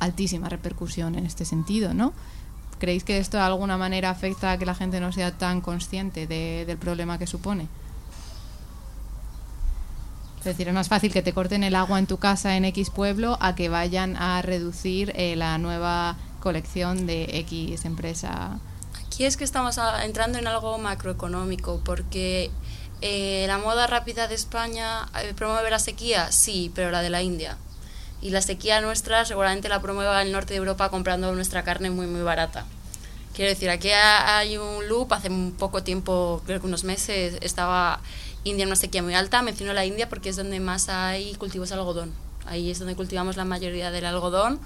[0.00, 2.14] altísima repercusión en este sentido, ¿no?
[2.78, 6.26] ¿Creéis que esto de alguna manera afecta a que la gente no sea tan consciente
[6.26, 7.66] del problema que supone?
[10.38, 12.90] Es decir, es más fácil que te corten el agua en tu casa en X
[12.90, 18.60] pueblo a que vayan a reducir eh, la nueva colección de X empresa
[19.18, 22.52] Aquí es que estamos entrando en algo macroeconómico, porque
[23.00, 27.20] eh, la moda rápida de España eh, promueve la sequía, sí, pero la de la
[27.20, 27.56] India.
[28.22, 32.06] Y la sequía nuestra seguramente la promueve el norte de Europa comprando nuestra carne muy,
[32.06, 32.64] muy barata.
[33.34, 38.00] Quiero decir, aquí hay un loop, hace un poco tiempo, creo que unos meses, estaba
[38.44, 39.42] India en una sequía muy alta.
[39.42, 42.12] Menciono la India porque es donde más hay cultivos de algodón.
[42.46, 44.60] Ahí es donde cultivamos la mayoría del algodón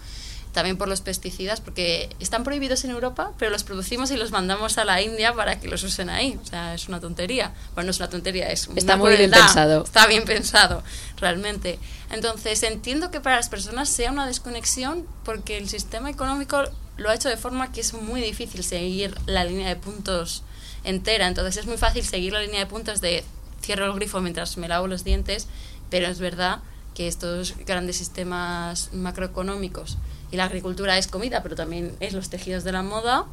[0.52, 4.76] también por los pesticidas, porque están prohibidos en Europa, pero los producimos y los mandamos
[4.78, 6.38] a la India para que los usen ahí.
[6.42, 7.54] O sea, es una tontería.
[7.74, 9.84] Bueno, no es una tontería, es Está muy bien pensado.
[9.84, 10.84] Está bien pensado,
[11.16, 11.78] realmente.
[12.10, 16.62] Entonces, entiendo que para las personas sea una desconexión porque el sistema económico
[16.98, 20.42] lo ha hecho de forma que es muy difícil seguir la línea de puntos
[20.84, 21.28] entera.
[21.28, 23.24] Entonces, es muy fácil seguir la línea de puntos de
[23.62, 25.46] cierro el grifo mientras me lavo los dientes,
[25.88, 26.58] pero es verdad
[26.94, 29.96] que estos grandes sistemas macroeconómicos
[30.32, 33.26] y la agricultura es comida, pero también es los tejidos de la moda,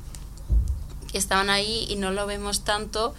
[1.12, 3.16] que estaban ahí y no lo vemos tanto,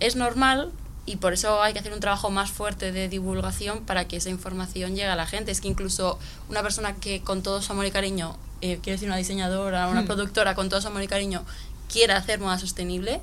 [0.00, 0.72] es normal
[1.06, 4.30] y por eso hay que hacer un trabajo más fuerte de divulgación para que esa
[4.30, 5.50] información llegue a la gente.
[5.50, 9.08] Es que incluso una persona que con todo su amor y cariño, eh, quiero decir
[9.08, 10.06] una diseñadora, una hmm.
[10.06, 11.44] productora con todo su amor y cariño,
[11.92, 13.20] quiera hacer moda sostenible,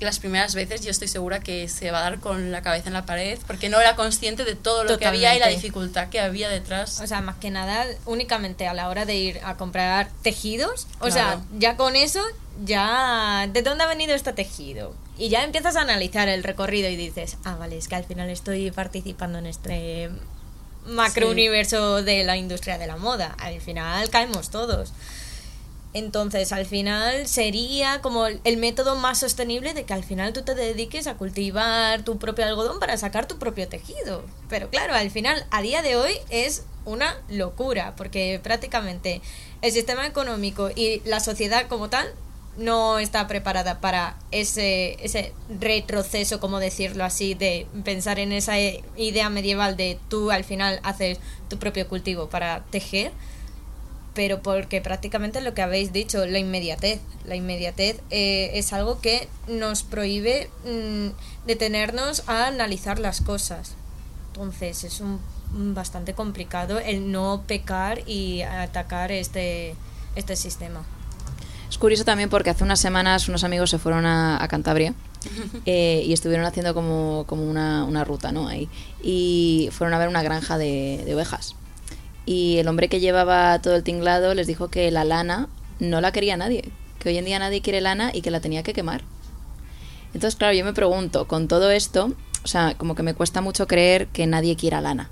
[0.00, 2.94] las primeras veces yo estoy segura que se va a dar con la cabeza en
[2.94, 6.20] la pared porque no era consciente de todo lo que había y la dificultad que
[6.20, 7.00] había detrás.
[7.00, 11.10] O sea, más que nada, únicamente a la hora de ir a comprar tejidos, o
[11.10, 12.22] sea, ya con eso,
[12.64, 14.94] ya, ¿de dónde ha venido este tejido?
[15.18, 18.30] Y ya empiezas a analizar el recorrido y dices, ah, vale, es que al final
[18.30, 20.10] estoy participando en este
[20.86, 23.34] macro universo de la industria de la moda.
[23.38, 24.92] Al final caemos todos.
[25.92, 30.54] Entonces, al final sería como el método más sostenible de que al final tú te
[30.54, 34.22] dediques a cultivar tu propio algodón para sacar tu propio tejido.
[34.48, 39.20] Pero claro, al final, a día de hoy es una locura, porque prácticamente
[39.62, 42.06] el sistema económico y la sociedad como tal
[42.56, 49.28] no está preparada para ese, ese retroceso, como decirlo así, de pensar en esa idea
[49.28, 53.12] medieval de tú al final haces tu propio cultivo para tejer
[54.20, 57.00] pero porque prácticamente lo que habéis dicho, la inmediatez.
[57.24, 63.76] La inmediatez eh, es algo que nos prohíbe mm, detenernos a analizar las cosas.
[64.26, 65.20] Entonces es un,
[65.72, 69.74] bastante complicado el no pecar y atacar este,
[70.16, 70.82] este sistema.
[71.70, 74.92] Es curioso también porque hace unas semanas unos amigos se fueron a, Cantabria
[75.64, 78.48] eh, y estuvieron haciendo como, como una, una, ruta ¿no?
[78.48, 78.68] ahí.
[79.02, 81.54] Y fueron a ver una granja de, de ovejas
[82.30, 85.48] y el hombre que llevaba todo el tinglado les dijo que la lana
[85.80, 88.62] no la quería nadie, que hoy en día nadie quiere lana y que la tenía
[88.62, 89.02] que quemar.
[90.14, 92.12] Entonces, claro, yo me pregunto, con todo esto,
[92.44, 95.10] o sea, como que me cuesta mucho creer que nadie quiera lana.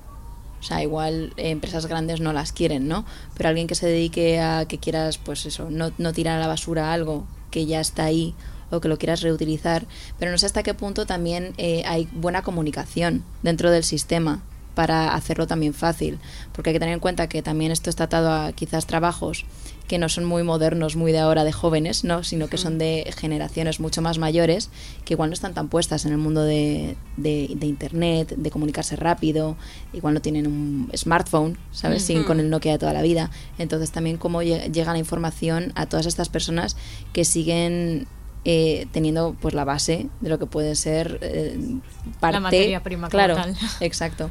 [0.61, 3.05] O sea, igual eh, empresas grandes no las quieren, ¿no?
[3.37, 6.47] Pero alguien que se dedique a que quieras, pues eso, no, no tirar a la
[6.47, 8.37] basura algo que ya está ahí
[8.71, 9.87] o que lo quieras reutilizar.
[10.21, 14.41] Pero no sé hasta qué punto también eh, hay buena comunicación dentro del sistema
[14.79, 16.21] para hacerlo también fácil.
[16.53, 19.45] Porque hay que tener en cuenta que también esto está atado a quizás trabajos
[19.89, 22.23] que no son muy modernos, muy de ahora de jóvenes, ¿no?
[22.23, 24.71] sino que son de generaciones mucho más mayores,
[25.05, 28.95] que igual no están tan puestas en el mundo de, de, de Internet, de comunicarse
[28.95, 29.57] rápido,
[29.93, 32.03] igual no tienen un smartphone, ¿sabes?
[32.05, 33.31] Siguen con el Nokia de toda la vida.
[33.59, 36.77] Entonces también cómo lle- llega la información a todas estas personas
[37.13, 38.07] que siguen
[38.45, 41.59] eh, teniendo pues la base de lo que puede ser eh,
[42.21, 43.57] parte materia prima claro tal.
[43.81, 44.31] exacto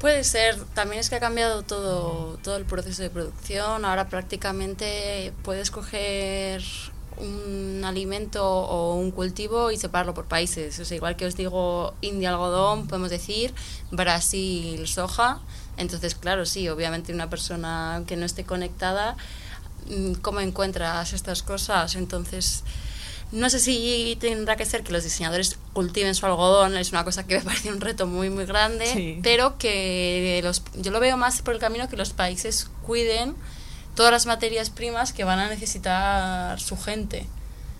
[0.00, 3.84] Puede ser, también es que ha cambiado todo, todo el proceso de producción.
[3.84, 6.62] Ahora prácticamente puedes coger
[7.18, 10.78] un alimento o un cultivo y separarlo por países.
[10.78, 13.52] O sea, igual que os digo India algodón, podemos decir
[13.90, 15.40] Brasil soja.
[15.76, 19.18] Entonces, claro, sí, obviamente una persona que no esté conectada,
[19.86, 21.94] mm, ¿cómo encuentras estas cosas?
[21.94, 22.64] Entonces,
[23.32, 27.26] no sé si tendrá que ser que los diseñadores cultiven su algodón, es una cosa
[27.26, 29.20] que me parece un reto muy muy grande, Sí.
[29.22, 33.34] pero que los, yo lo veo más por el camino que los países cuiden
[33.94, 37.26] todas las materias primas que van a necesitar su gente.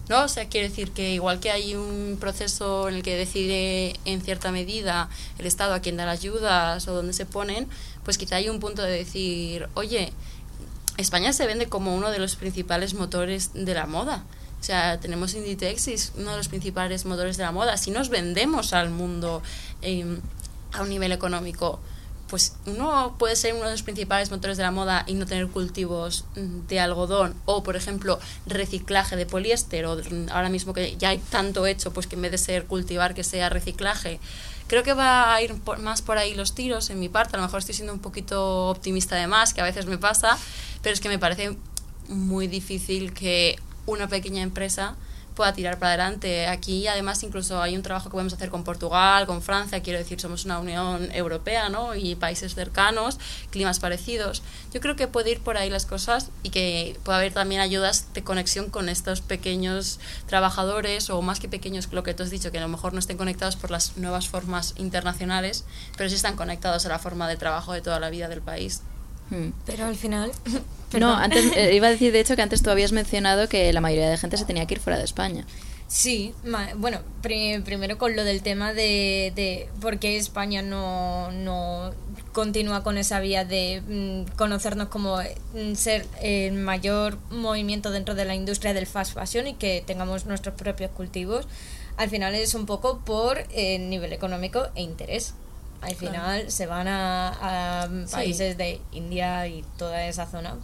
[0.08, 0.24] ¿No?
[0.24, 4.20] O sea, quiere decir que igual que hay un proceso en el que decide en
[4.20, 5.08] cierta medida
[5.38, 7.68] el Estado a quién dar ayudas o dónde se ponen,
[8.04, 10.12] pues quizá hay un punto de decir, oye,
[10.96, 14.24] España se vende como uno de los principales motores de la moda.
[14.61, 17.77] O sea, tenemos Inditex es uno de los principales motores de la moda.
[17.79, 19.42] Si nos vendemos al mundo
[19.81, 20.18] eh,
[20.73, 21.81] a un nivel económico,
[22.31, 25.49] pues uno puede ser uno de los principales motores de la moda y no tener
[25.49, 30.96] cultivos mm, de algodón o, por ejemplo, reciclaje de poliéster o mm, ahora mismo que
[30.96, 34.20] ya hay tanto hecho, pues que en vez de ser cultivar que sea reciclaje.
[34.68, 37.35] Creo que va a ir más por ahí los tiros en mi parte.
[37.35, 40.38] A lo mejor estoy siendo un poquito optimista de más, que a veces me pasa,
[40.83, 41.57] pero es que me parece
[42.07, 43.59] muy difícil que
[43.90, 44.96] una pequeña empresa
[45.35, 46.46] pueda tirar para adelante.
[46.48, 50.20] Aquí además incluso hay un trabajo que podemos hacer con Portugal, con Francia, quiero decir,
[50.20, 51.94] somos una Unión Europea, ¿no?
[51.94, 53.18] Y países cercanos,
[53.50, 54.42] climas parecidos.
[54.74, 58.12] Yo creo que puede ir por ahí las cosas y que puede haber también ayudas
[58.12, 62.53] de conexión con estos pequeños trabajadores o más que pequeños, lo que tú has dicho,
[62.53, 65.64] que a lo mejor no estén conectados por las nuevas formas internacionales,
[65.96, 68.83] pero sí están conectados a la forma de trabajo de toda la vida del país.
[69.30, 69.50] Hmm.
[69.66, 70.30] Pero al final...
[70.98, 73.80] No, antes eh, iba a decir de hecho que antes tú habías mencionado que la
[73.80, 75.46] mayoría de gente se tenía que ir fuera de España.
[75.86, 81.30] Sí, ma- bueno, pri- primero con lo del tema de, de por qué España no,
[81.30, 81.92] no
[82.32, 88.24] continúa con esa vía de mm, conocernos como mm, ser el mayor movimiento dentro de
[88.24, 91.46] la industria del fast fashion y que tengamos nuestros propios cultivos.
[91.98, 95.34] Al final es un poco por eh, nivel económico e interés.
[95.80, 100.56] Al final se van a, a países de India y toda esa zona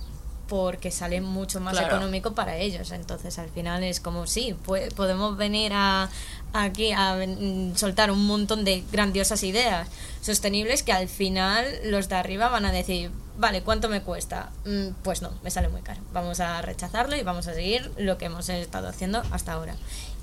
[0.49, 1.97] porque sale mucho más Claro.
[1.97, 2.93] económico para ellos.
[2.93, 4.55] Entonces, al final es como, sí,
[4.95, 6.09] podemos venir a,
[6.53, 9.89] aquí a ven- soltar un montón de grandiosas ideas
[10.21, 14.51] sostenibles que al final los de arriba van a decir, vale, ¿cuánto me cuesta?
[14.65, 16.01] "Mm, pues no, me sale muy caro.
[16.13, 19.75] Vamos a rechazarlo y vamos a seguir lo que hemos estado haciendo hasta ahora.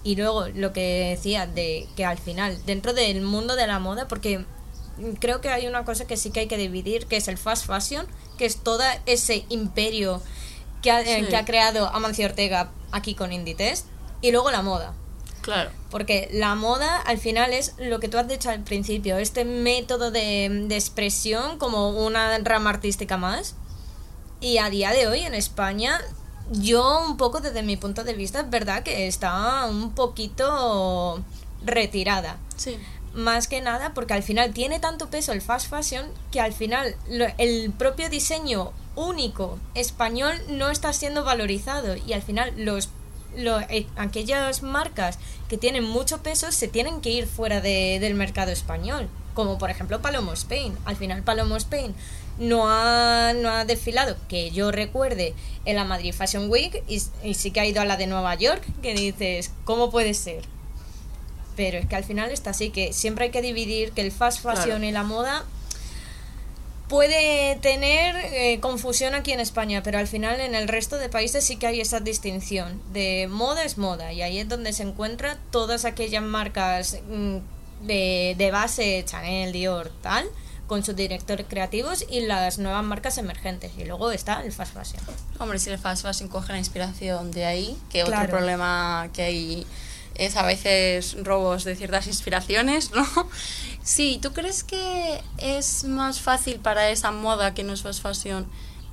[0.06, 4.08] Y luego lo que decía de que al final, dentro del mundo de la moda,
[4.08, 4.46] porque
[5.20, 7.66] creo que hay una cosa que sí que hay que dividir, que es el fast
[7.66, 10.22] fashion, que es todo ese imperio
[10.82, 11.30] que ha, eh, Sí.
[11.30, 13.86] que ha creado Amancio Ortega aquí con Inditex,
[14.22, 14.94] y luego la moda.
[15.42, 15.72] Claro.
[15.90, 20.10] Porque la moda al final es lo que tú has dicho al principio, este método
[20.12, 23.56] de, de expresión como una rama artística más.
[24.40, 26.00] Y a día de hoy en España,
[26.52, 31.22] yo un poco desde mi punto de vista es verdad que está un poquito
[31.66, 32.38] retirada.
[32.56, 32.78] Sí.
[33.14, 36.96] Más que nada porque al final tiene tanto peso el fast fashion que al final
[37.08, 42.90] lo- el propio diseño único español no está siendo valorizado y al final los
[43.36, 45.18] lo- eh, aquellas marcas
[45.50, 49.72] que tienen mucho peso se tienen que ir fuera de- del mercado español como por
[49.72, 51.96] ejemplo Palomo Spain al final Palomo Spain
[52.38, 55.34] no ha, no ha desfilado que yo recuerde
[55.66, 58.36] en la Madrid Fashion Week y, y sí que ha ido a la de Nueva
[58.36, 60.44] York que dices ¿cómo puede ser?
[61.56, 64.42] Pero es que al final está así, que siempre hay que dividir que el fast
[64.42, 64.84] fashion Claro.
[64.86, 65.44] y la moda
[66.90, 71.44] puede tener eh, confusión aquí en España, pero al final en el resto de países
[71.44, 75.38] sí que hay esa distinción de moda es moda y ahí es donde se encuentran
[75.50, 77.38] todas aquellas marcas mm,
[77.88, 80.26] de, de base, Chanel, Dior, tal,
[80.68, 83.72] con sus directores creativos y las nuevas marcas emergentes.
[83.78, 85.02] Y luego está el fast fashion.
[85.40, 89.68] Hombre, si el fast fashion coge la inspiración de ahí, que otro problema que hay
[90.16, 93.06] es a veces robos de ciertas inspiraciones, ¿no?
[93.84, 98.48] Sí, ¿tú crees que es más fácil para esa moda que no es fast fashion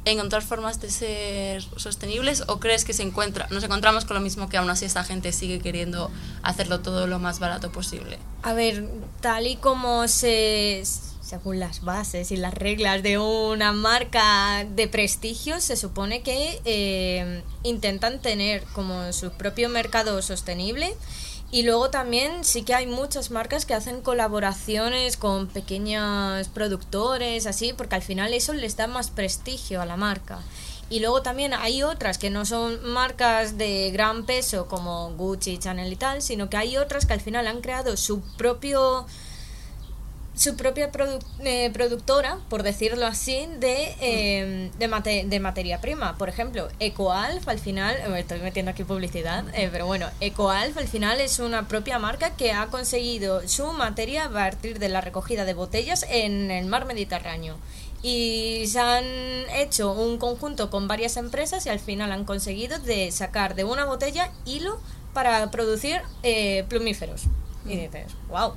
[0.04, 4.48] encontrar formas de ser sostenibles o crees que se encuentra, nos encontramos con lo mismo
[4.48, 6.10] que aún así esta gente sigue queriendo
[6.42, 8.18] hacerlo todo lo más barato posible?
[8.42, 8.88] A ver,
[9.20, 10.80] tal y como se
[11.30, 17.44] según las bases y las reglas de una marca de prestigio, se supone que eh,
[17.62, 20.92] intentan tener como su propio mercado sostenible.
[21.52, 27.74] Y luego también sí que hay muchas marcas que hacen colaboraciones con pequeños productores, así,
[27.74, 30.40] porque al final eso les da más prestigio a la marca.
[30.88, 35.92] Y luego también hay otras que no son marcas de gran peso como Gucci, Chanel
[35.92, 39.06] y tal, sino que hay otras que al final han creado su propio
[40.40, 40.90] su propia
[41.40, 46.16] eh, productora, por decirlo así, de, eh, de, de, materia prima.
[46.16, 50.88] Por ejemplo, EcoAlf al final, me estoy metiendo aquí publicidad, eh, pero bueno, EcoAlf al
[50.88, 55.44] final es una propia marca que ha conseguido su materia a partir de la recogida
[55.44, 57.56] de botellas en el mar Mediterráneo.
[58.02, 59.04] Y se han
[59.54, 63.84] hecho un conjunto con varias empresas y al final han conseguido de sacar de una
[63.84, 64.80] botella hilo
[65.12, 66.00] para producir
[66.70, 67.24] plumíferos.
[67.66, 68.54] Y dices, wow.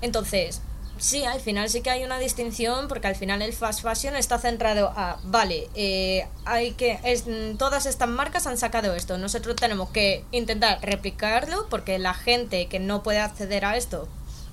[0.00, 0.60] Entonces,
[1.02, 4.38] Sí, al final sí que hay una distinción porque al final el fast fashion está
[4.38, 7.24] centrado a, vale, eh, hay que, es,
[7.58, 12.78] todas estas marcas han sacado esto, nosotros tenemos que intentar replicarlo porque la gente que
[12.78, 14.06] no puede acceder a esto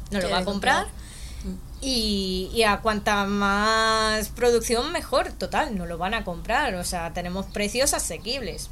[0.10, 0.88] no lo va a comprar.
[1.82, 7.14] Y, y, a cuanta más producción mejor, total, no lo van a comprar, o sea,
[7.14, 8.70] tenemos precios asequibles.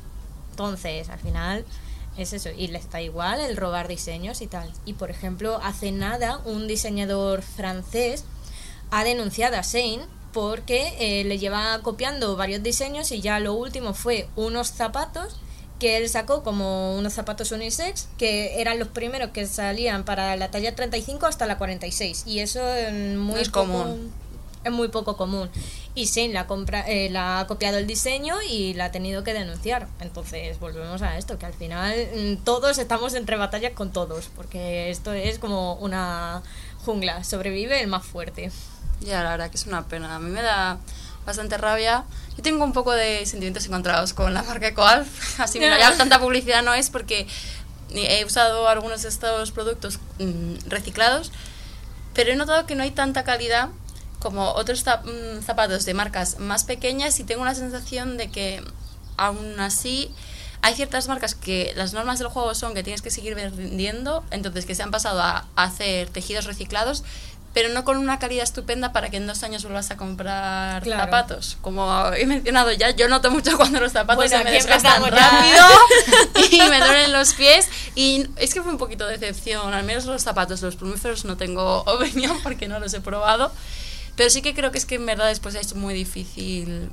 [0.49, 1.63] Entonces, al final
[2.17, 4.71] es eso, y le está igual el robar diseños y tal.
[4.85, 8.23] Y por ejemplo, hace nada un diseñador francés
[8.91, 13.93] ha denunciado a Shane porque eh, le lleva copiando varios diseños y ya lo último
[13.93, 15.35] fue unos zapatos
[15.79, 20.49] que él sacó como unos zapatos unisex que eran los primeros que salían para la
[20.49, 24.11] talla 35 hasta la 46 y eso es muy común
[24.67, 25.49] es muy poco común.
[25.95, 29.33] Y Shane la, compra, eh, la ha copiado el diseño y la ha tenido que
[29.33, 29.87] denunciar.
[29.99, 34.89] Entonces volvemos a esto, que al final mm, todos estamos entre batallas con todos, porque
[34.89, 36.43] esto es como una
[36.85, 38.51] jungla, sobrevive el más fuerte.
[39.01, 40.15] Ya, la verdad que es una pena.
[40.15, 40.79] A mí me da
[41.25, 42.05] bastante rabia.
[42.35, 45.39] Yo tengo un poco de sentimientos encontrados con la marca Ecoalf.
[45.39, 47.27] Así, mira, ya tanta publicidad no es porque
[47.91, 51.31] he usado algunos de estos productos mm, reciclados,
[52.13, 53.69] pero he notado que no hay tanta calidad
[54.27, 58.61] como otros mm, zapatos de marcas más pequeñas y tengo la sensación de que
[59.15, 60.11] aún así
[60.61, 64.65] hay ciertas marcas que las normas del juego son que tienes que seguir vendiendo, entonces
[64.65, 67.05] que se han pasado a, hacer tejidos reciclados,
[67.53, 71.57] pero no con una calidad estupenda para que en dos años vuelvas a comprar zapatos.
[71.61, 75.65] Como he mencionado ya, yo noto mucho cuando los zapatos se me desgastan rápido
[76.51, 77.69] y me duelen los pies.
[77.95, 81.37] Y es que fue un poquito de decepción, al menos los zapatos, los plumíferos no
[81.37, 83.53] tengo opinión porque no los he probado.
[84.17, 86.89] Pero sí que creo que es que en verdad después es muy difícil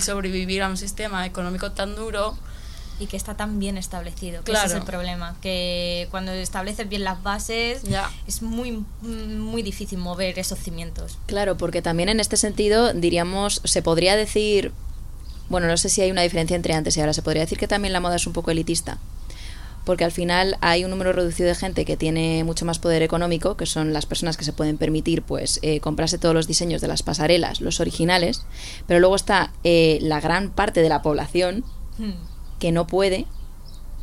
[0.00, 2.38] sobrevivir a un sistema económico tan duro.
[3.00, 7.02] Y que está tan bien establecido, que ese es el problema, que cuando estableces bien
[7.02, 7.80] las bases
[8.26, 11.16] es muy muy difícil mover esos cimientos.
[11.24, 14.72] Claro, porque también en este sentido diríamos, se podría decir,
[15.48, 17.66] bueno, no sé si hay una diferencia entre antes y ahora, se podría decir que
[17.66, 18.98] también la moda es un poco elitista
[19.90, 23.56] porque al final hay un número reducido de gente que tiene mucho más poder económico,
[23.56, 26.86] que son las personas que se pueden permitir pues eh, comprarse todos los diseños de
[26.86, 28.44] las pasarelas, los originales,
[28.86, 31.64] pero luego está eh, la gran parte de la población
[31.98, 32.12] hmm.
[32.60, 33.26] que no puede,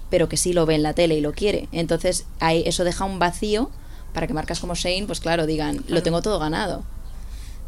[0.10, 1.70] pero que sí lo ve en la tele y lo quiere.
[1.72, 3.72] Entonces hay, eso deja un vacío
[4.14, 6.84] para que marcas como Shane, pues claro, digan, lo tengo todo ganado.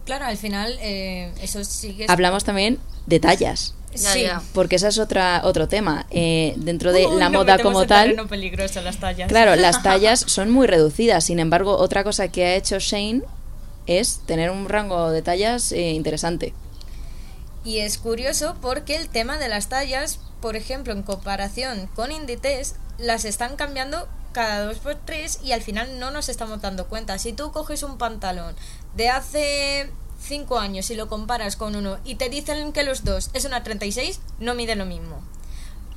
[0.03, 2.05] Claro, al final eh, eso sigue...
[2.09, 6.05] Hablamos también de tallas sí, porque ese es otra, otro tema.
[6.09, 8.15] Eh, dentro de la moda como tal.
[8.15, 9.27] las tallas.
[9.27, 11.23] Claro, las tallas son muy reducidas.
[11.23, 13.23] Sin embargo, otra cosa que ha hecho Shane
[13.87, 16.53] es tener un rango de tallas eh, interesante.
[17.65, 22.75] Y es curioso porque el tema de las tallas, por ejemplo, en comparación con Inditex,
[22.97, 27.17] las están cambiando cada dos por tres y al final no nos estamos dando cuenta.
[27.17, 28.55] Si tú coges un pantalón
[28.95, 29.89] de hace
[30.19, 33.63] cinco años y lo comparas con uno y te dicen que los dos es una
[33.63, 35.21] 36, no mide lo mismo.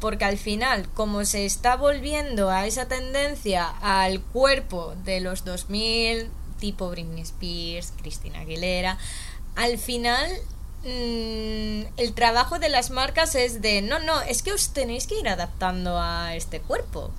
[0.01, 6.29] Porque al final, como se está volviendo a esa tendencia al cuerpo de los 2000,
[6.59, 8.99] tipo Britney Spears, Christina Aguilera,
[9.55, 10.29] al final
[10.85, 15.19] mm, el trabajo de las marcas es de, no, no, es que os tenéis que
[15.19, 17.13] ir adaptando a este cuerpo.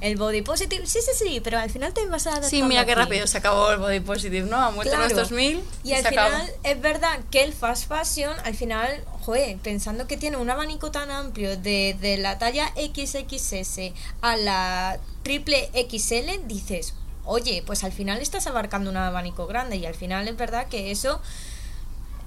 [0.00, 2.50] El body positive, sí, sí, sí, pero al final te vas a adaptar.
[2.50, 4.56] Sí, mira qué rápido se acabó el body positive, ¿no?
[4.56, 6.48] Ha muerto en los 2000 y al se final acabó.
[6.62, 11.10] es verdad que el fast fashion, al final, joder, pensando que tiene un abanico tan
[11.10, 16.94] amplio de, de la talla XXS a la triple XL, dices,
[17.24, 20.90] oye, pues al final estás abarcando un abanico grande y al final es verdad que
[20.90, 21.20] eso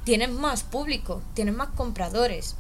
[0.04, 2.56] tienes más público, tienes más compradores,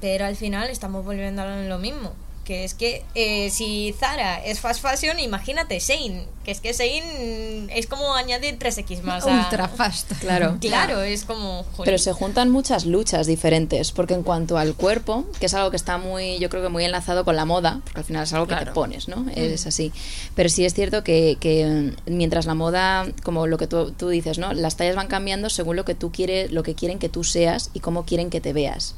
[0.00, 2.12] pero al final estamos volviendo a lo mismo.
[2.46, 6.26] Que es que eh, si Zara es fast fashion, imagínate Shane.
[6.44, 9.26] Que es que Shane es como añadir 3X más.
[9.26, 10.12] a- Ultra fast.
[10.20, 10.56] Claro.
[10.60, 11.64] Claro, es como.
[11.72, 11.84] joder.
[11.86, 15.76] Pero se juntan muchas luchas diferentes, porque en cuanto al cuerpo, que es algo que
[15.76, 18.46] está muy, yo creo que muy enlazado con la moda, porque al final es algo
[18.46, 18.74] que te Claro.
[18.74, 19.26] pones, ¿no?
[19.34, 19.90] Es así.
[20.36, 21.66] Pero sí es cierto que, que,
[22.06, 24.52] mm, mientras la moda, como lo que tú, tú dices, ¿no?
[24.52, 27.70] Las tallas van cambiando según lo que tú quieres, lo que quieren que tú seas
[27.74, 28.94] y cómo quieren que te veas.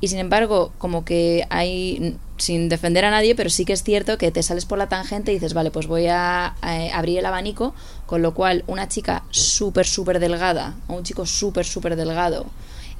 [0.00, 4.16] Y sin embargo, como que hay, sin defender a nadie, pero sí que es cierto
[4.16, 7.26] que te sales por la tangente y dices, vale, pues voy a eh, abrir el
[7.26, 7.74] abanico,
[8.06, 12.46] con lo cual una chica súper, súper delgada o un chico súper, súper delgado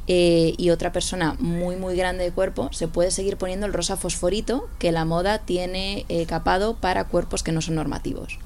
[0.09, 3.97] eh, y otra persona muy, muy grande de cuerpo, se puede seguir poniendo el rosa
[3.97, 8.39] fosforito que la moda tiene eh, capado para cuerpos que no son normativos.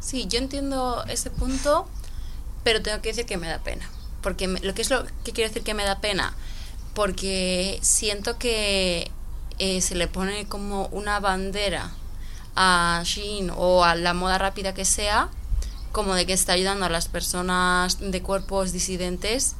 [0.00, 1.86] Sí, yo entiendo ese punto,
[2.64, 3.88] pero tengo que decir que me da pena.
[4.20, 6.34] Porque me- lo que es lo que quiero decir que me da pena,
[6.94, 9.10] porque siento que
[9.58, 11.92] eh, se le pone como una bandera
[12.56, 15.28] a Shein o a la moda rápida que sea,
[15.92, 19.56] como de que está ayudando a las personas de cuerpos disidentes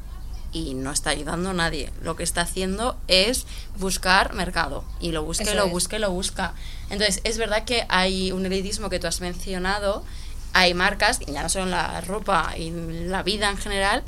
[0.53, 1.91] y no está ayudando a nadie.
[2.03, 3.47] Lo que está haciendo es
[3.79, 6.55] buscar mercado y lo busca y lo busca y lo busca.
[6.91, 10.05] Entonces, es verdad que hay un elitismo que tú has mencionado,
[10.53, 14.03] hay marcas, y ya no solo en la ropa y en la vida en general,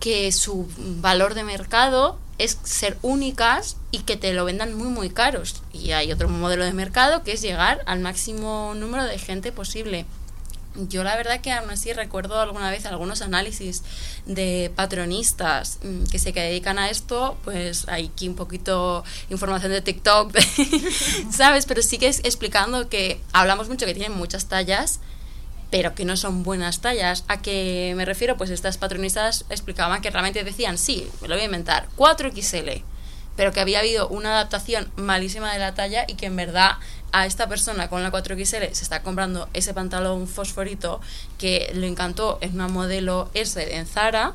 [0.00, 5.10] que su valor de mercado es ser únicas y que te lo vendan muy muy
[5.10, 5.62] caros.
[5.72, 10.06] Y hay otro modelo de mercado que es llegar al máximo número de gente posible.
[10.88, 13.82] Yo la verdad que aún así recuerdo alguna vez algunos análisis
[14.26, 19.80] de patronistas mm, que se dedican a esto, pues hay aquí un poquito información de
[19.80, 20.36] TikTok,
[21.30, 21.64] ¿sabes?
[21.64, 25.00] Pero sí que es explicando que hablamos mucho que tienen muchas tallas,
[25.70, 27.24] pero que no son buenas tallas.
[27.28, 28.36] ¿A qué me refiero?
[28.36, 32.82] Pues estas patronistas explicaban que realmente decían, sí, me lo voy a inventar, 4XL,
[33.36, 36.76] pero que había habido una adaptación malísima de la talla y que en verdad
[37.12, 41.00] a esta persona con la 4XL se está comprando ese pantalón fosforito
[41.38, 44.34] que le encantó en una modelo S en Zara,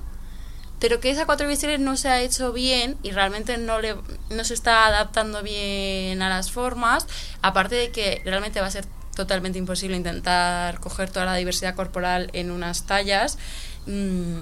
[0.80, 3.96] pero que esa 4XL no se ha hecho bien y realmente no, le,
[4.30, 7.06] no se está adaptando bien a las formas,
[7.44, 12.30] aparte de que realmente va a ser totalmente imposible intentar coger toda la diversidad corporal
[12.34, 13.38] en unas tallas.
[13.86, 14.38] Mm,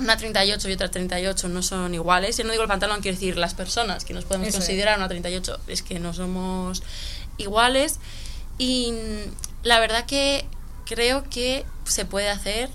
[0.00, 2.36] una 38 y otra 38 no son iguales.
[2.36, 4.64] Yo no digo el pantalón, quiero decir las personas que nos podemos Eso es.
[4.64, 5.60] considerar una 38.
[5.66, 6.82] Es que no somos
[7.36, 7.98] iguales.
[8.58, 10.46] Y mm, la verdad que
[10.86, 12.70] creo que se puede hacer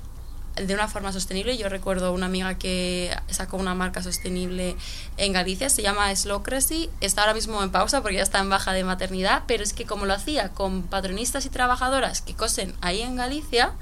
[0.55, 1.57] de una forma sostenible.
[1.57, 4.75] Yo recuerdo una amiga que sacó una marca sostenible
[5.17, 8.73] en Galicia, se llama Slowcracy, está ahora mismo en pausa porque ya está en baja
[8.73, 13.01] de maternidad, pero es que como lo hacía con patronistas y trabajadoras que cosen ahí
[13.01, 13.73] en Galicia,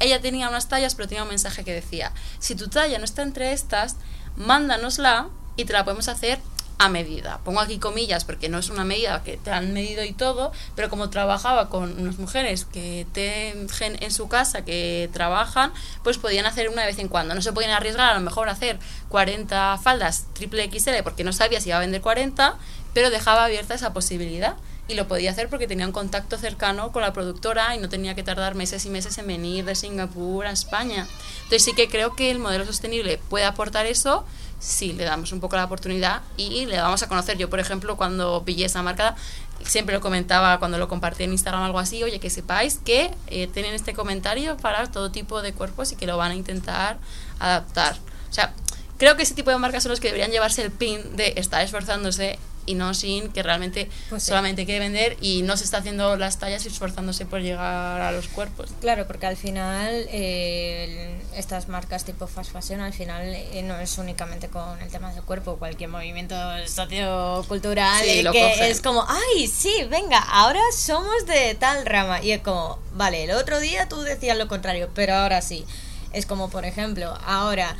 [0.00, 3.22] ella tenía unas tallas, pero tenía un mensaje que decía, si tu talla no está
[3.22, 3.96] entre estas,
[4.36, 6.40] mándanosla y te la podemos hacer
[6.82, 7.38] a medida.
[7.44, 10.90] Pongo aquí comillas porque no es una medida que te han medido y todo, pero
[10.90, 15.72] como trabajaba con unas mujeres que tienen en su casa, que trabajan,
[16.02, 17.34] pues podían hacer una vez en cuando.
[17.34, 18.80] No se podían arriesgar a lo mejor a hacer
[19.10, 22.56] 40 faldas triple XL porque no sabía si iba a vender 40,
[22.94, 24.56] pero dejaba abierta esa posibilidad.
[24.88, 28.16] Y lo podía hacer porque tenía un contacto cercano con la productora y no tenía
[28.16, 31.06] que tardar meses y meses en venir de Singapur a España.
[31.44, 34.26] Entonces sí que creo que el modelo sostenible puede aportar eso
[34.62, 37.36] si le damos un poco la oportunidad y le vamos a conocer.
[37.36, 39.16] Yo, por ejemplo, cuando pillé esa marca,
[39.64, 43.10] siempre lo comentaba cuando lo compartí en Instagram o algo así, oye, que sepáis que
[43.26, 46.98] eh, tienen este comentario para todo tipo de cuerpos y que lo van a intentar
[47.40, 47.96] adaptar.
[48.30, 48.54] O sea,
[49.02, 51.60] creo que ese tipo de marcas son los que deberían llevarse el pin de estar
[51.60, 54.28] esforzándose y no sin que realmente Pues sí.
[54.28, 58.12] solamente quiere vender y no se está haciendo las tallas y esforzándose por llegar a
[58.12, 58.70] los cuerpos.
[58.80, 63.98] Claro, porque al final eh, estas marcas tipo fast fashion al final eh, no es
[63.98, 66.36] únicamente con el tema del cuerpo, cualquier movimiento
[66.68, 68.62] sociocultural Sí, eh, que cogen.
[68.70, 73.32] es como, ay, sí, venga, ahora somos de tal rama y es como, vale, el
[73.32, 75.64] otro día tú decías lo contrario, pero ahora sí.
[76.12, 77.74] Es como, por ejemplo, ahora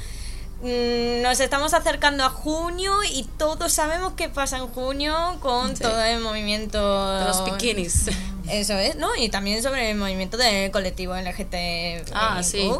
[0.63, 5.83] nos estamos acercando a junio y todos sabemos qué pasa en junio con Sí.
[5.83, 8.07] todo el movimiento De los bikinis.
[8.49, 9.15] eso es, ¿no?
[9.17, 12.13] Y también sobre el movimiento del colectivo LGTB.
[12.15, 12.71] Ah, sí.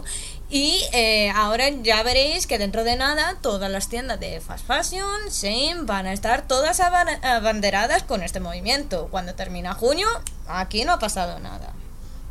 [0.49, 5.31] Y eh, ahora ya veréis que dentro de nada todas las tiendas de fast fashion,
[5.31, 9.09] same, van a estar todas aban- abanderadas con este movimiento.
[9.11, 10.07] Cuando termina junio,
[10.47, 11.73] aquí no ha pasado nada.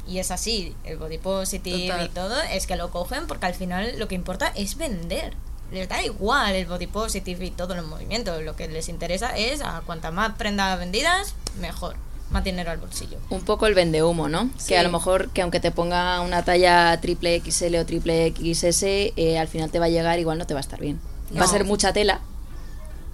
[0.08, 2.06] Y es así, el body positive Total.
[2.06, 5.34] y todo, es que lo cogen porque al final lo que importa es vender.
[5.72, 8.42] Les da igual el body positive y todos los movimientos.
[8.44, 11.96] Lo que les interesa es a cuanta más prendas vendidas, mejor.
[12.30, 13.18] Más dinero al bolsillo.
[13.30, 14.50] Un poco el vende humo, ¿no?
[14.58, 14.70] Sí.
[14.70, 18.84] Que a lo mejor que aunque te ponga una talla triple XL o triple XS,
[18.84, 21.00] eh, al final te va a llegar, igual no te va a estar bien.
[21.38, 22.22] Va a ser mucha tela,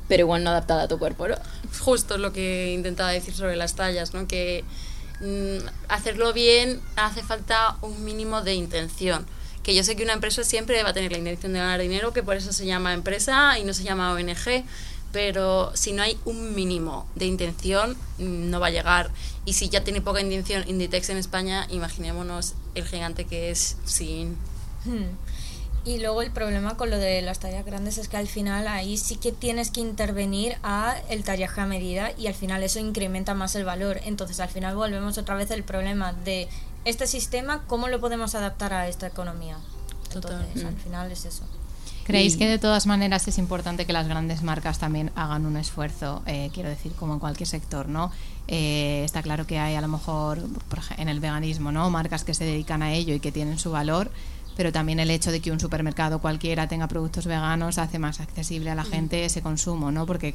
[0.07, 1.35] pero igual no adaptada a tu cuerpo, ¿no?
[1.79, 4.27] Justo es lo que intentaba decir sobre las tallas, ¿no?
[4.27, 4.63] Que
[5.87, 9.25] hacerlo bien hace falta un mínimo de intención.
[9.63, 12.13] Que yo sé que una empresa siempre va a tener la intención de ganar dinero,
[12.13, 14.63] que por eso se llama empresa y no se llama ONG,
[15.11, 19.11] pero si no hay un mínimo de intención, mm, no va a llegar.
[19.45, 24.37] Y si ya tiene poca intención Inditex en España, imaginémonos el gigante que es sin...
[24.85, 25.15] Hmm.
[25.87, 28.97] Y luego el problema con lo de las tallas grandes es que al final ahí
[28.97, 33.33] sí que tienes que intervenir a el tallaje a medida y al final eso incrementa
[33.35, 34.01] más el valor.
[34.03, 36.49] Entonces al final volvemos otra vez al problema de
[36.83, 39.57] este sistema, ¿cómo lo podemos adaptar a esta economía?
[40.11, 40.33] Total.
[40.41, 40.77] Entonces al Mm.
[40.77, 41.43] final es eso.
[42.03, 46.21] ¿Creéis que de todas maneras es importante que las grandes marcas también hagan un esfuerzo?
[46.25, 48.11] eh, quiero decir, como en cualquier sector, ¿no?
[48.49, 50.39] Eh, está claro que hay a lo mejor
[50.97, 51.89] en el veganismo, ¿no?
[51.89, 54.09] Marcas que se dedican a ello y que tienen su valor,
[54.57, 58.71] pero también el hecho de que un supermercado cualquiera tenga productos veganos hace más accesible
[58.71, 60.07] a la gente ese consumo, ¿no?
[60.07, 60.33] Porque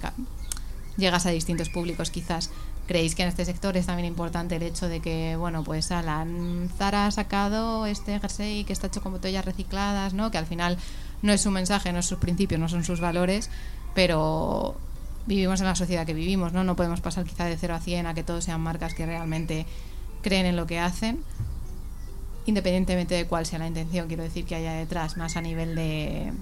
[0.97, 2.51] llegas a distintos públicos quizás.
[2.87, 6.71] ¿Creéis que en este sector es también importante el hecho de que, bueno, pues Alan
[6.79, 10.31] Zara ha sacado este jersey que está hecho con botellas recicladas, ¿no?
[10.31, 10.79] Que al final
[11.23, 13.51] no es su mensaje, no es sus principios, no son sus valores,
[13.95, 14.77] pero
[15.27, 16.63] vivimos en la sociedad que vivimos, ¿no?
[16.63, 19.67] No podemos pasar quizá de 0 a 100 a que todos sean marcas que realmente
[20.23, 21.25] creen en lo que hacen,
[22.47, 26.33] independientemente de cuál sea la intención, quiero decir que haya detrás, más a nivel de,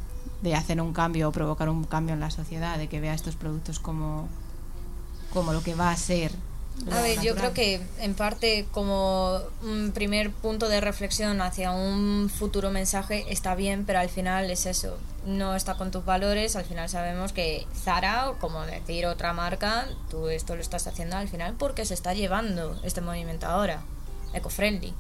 [0.55, 3.79] hacer un cambio o provocar un cambio en la sociedad, de que vea estos productos
[3.79, 4.29] como,
[5.33, 6.33] como lo que va a ser.
[6.91, 12.31] A ver, yo creo que en parte como un primer punto de reflexión hacia un
[12.31, 14.97] futuro mensaje está bien, pero al final es eso,
[15.27, 19.89] no está con tus valores, al final sabemos que Zara, o como decir otra marca,
[20.09, 23.83] tú esto lo estás haciendo al final porque se está llevando este movimiento ahora,
[24.33, 24.95] eco-friendly.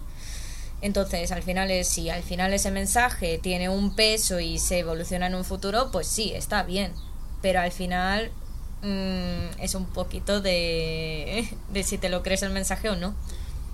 [0.82, 5.26] Entonces, al final es si al final ese mensaje tiene un peso y se evoluciona
[5.26, 6.92] en un futuro, pues sí, está bien.
[7.42, 8.30] Pero al final
[8.82, 11.48] mm, es un poquito de,
[11.84, 13.14] si te lo crees el mensaje o no.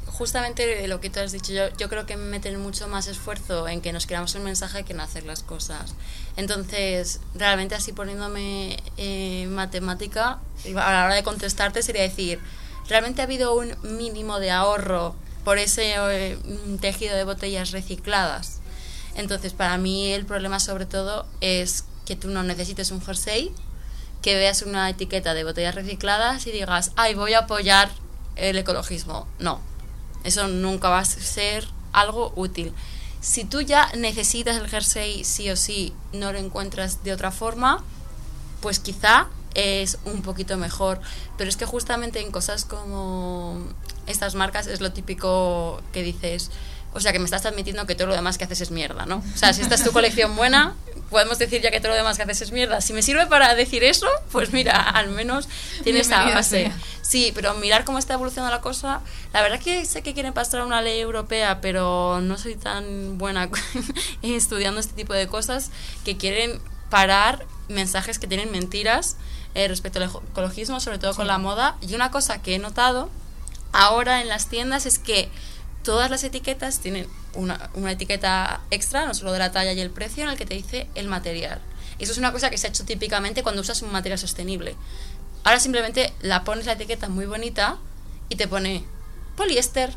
[0.07, 3.92] Justamente lo que tú has dicho, yo, creo que meten mucho más esfuerzo en que
[3.92, 5.94] nos creamos un mensaje que en hacer las cosas.
[6.36, 12.40] Entonces, realmente así poniéndome eh, matemática, a la hora de contestarte sería decir,
[12.88, 15.16] ¿realmente ha habido un mínimo de ahorro
[15.47, 16.38] por ese eh,
[16.80, 18.59] tejido de botellas recicladas?
[19.14, 23.53] Entonces, para mí el problema sobre todo es que tú no necesites un jersey,
[24.22, 27.90] que veas una etiqueta de botellas recicladas y digas, ay, voy a apoyar
[28.34, 29.28] el ecologismo.
[29.38, 29.61] No,
[30.24, 32.72] eso nunca va a ser algo útil.
[33.20, 37.84] Si tú ya necesitas el jersey sí o sí, no lo encuentras de otra forma,
[38.61, 41.00] pues quizá es un poquito mejor.
[41.36, 43.59] Pero es que justamente en cosas como
[44.07, 46.50] estas marcas es lo típico que dices,
[46.92, 49.22] o sea, que me estás admitiendo que todo lo demás que haces es mierda, ¿no?
[49.34, 50.74] O sea, si esta es tu colección buena,
[51.11, 52.80] podemos decir ya que todo lo demás que haces es mierda.
[52.80, 55.48] Si me sirve para decir eso, pues mira, al menos
[55.84, 56.72] tiene esa Bienvenida base.
[57.02, 59.00] Sí, pero mirar cómo está evolucionando la cosa,
[59.32, 63.48] la verdad que sé que quieren pasar una ley europea, pero no soy tan buena
[64.22, 65.70] estudiando este tipo de cosas
[66.04, 69.16] que quieren parar mensajes que tienen mentiras
[69.57, 71.76] eh, respecto al eco- ecologismo, sobre todo con la moda.
[71.80, 73.09] Y una cosa que he notado
[73.72, 75.28] ahora en las tiendas es que
[75.82, 79.90] todas las etiquetas tienen una, una etiqueta extra, no solo de la talla y el
[79.90, 81.61] precio, en el que te dice el material.
[81.98, 84.76] Eso es una cosa que se ha hecho típicamente cuando usas un material sostenible.
[85.44, 87.78] Ahora simplemente la pones la etiqueta muy bonita
[88.28, 88.84] y te pone
[89.36, 89.92] poliéster.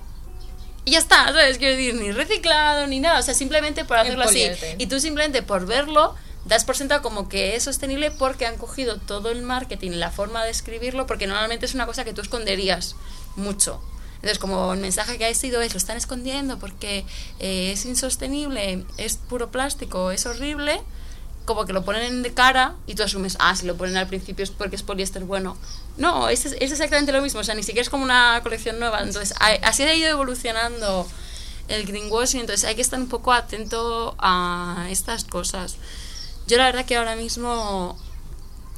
[0.86, 1.58] Y ya está, ¿sabes?
[1.58, 3.20] Quiero decir, ni reciclado ni nada.
[3.20, 4.40] O sea, simplemente por hacerlo así.
[4.78, 6.16] Y tú simplemente por verlo
[6.46, 10.44] das por sentado como que es sostenible porque han cogido todo el marketing, la forma
[10.44, 12.96] de escribirlo, porque normalmente es una cosa que tú esconderías
[13.36, 13.82] mucho.
[14.16, 17.06] Entonces, como el mensaje que ha sido es, lo están escondiendo porque
[17.40, 20.82] eh, es insostenible, es puro plástico, es horrible,
[21.46, 24.44] como que lo ponen de cara y tú asumes, ah, si lo ponen al principio
[24.44, 25.58] es porque es poliéster bueno.
[25.98, 29.02] No, es, es exactamente lo mismo, o sea, ni siquiera es como una colección nueva.
[29.02, 29.34] Entonces,
[29.64, 31.08] así ha ido evolucionando
[31.70, 35.78] el greenwashing, entonces hay que estar un poco atento a estas cosas.
[36.50, 37.96] Yo la verdad que ahora mismo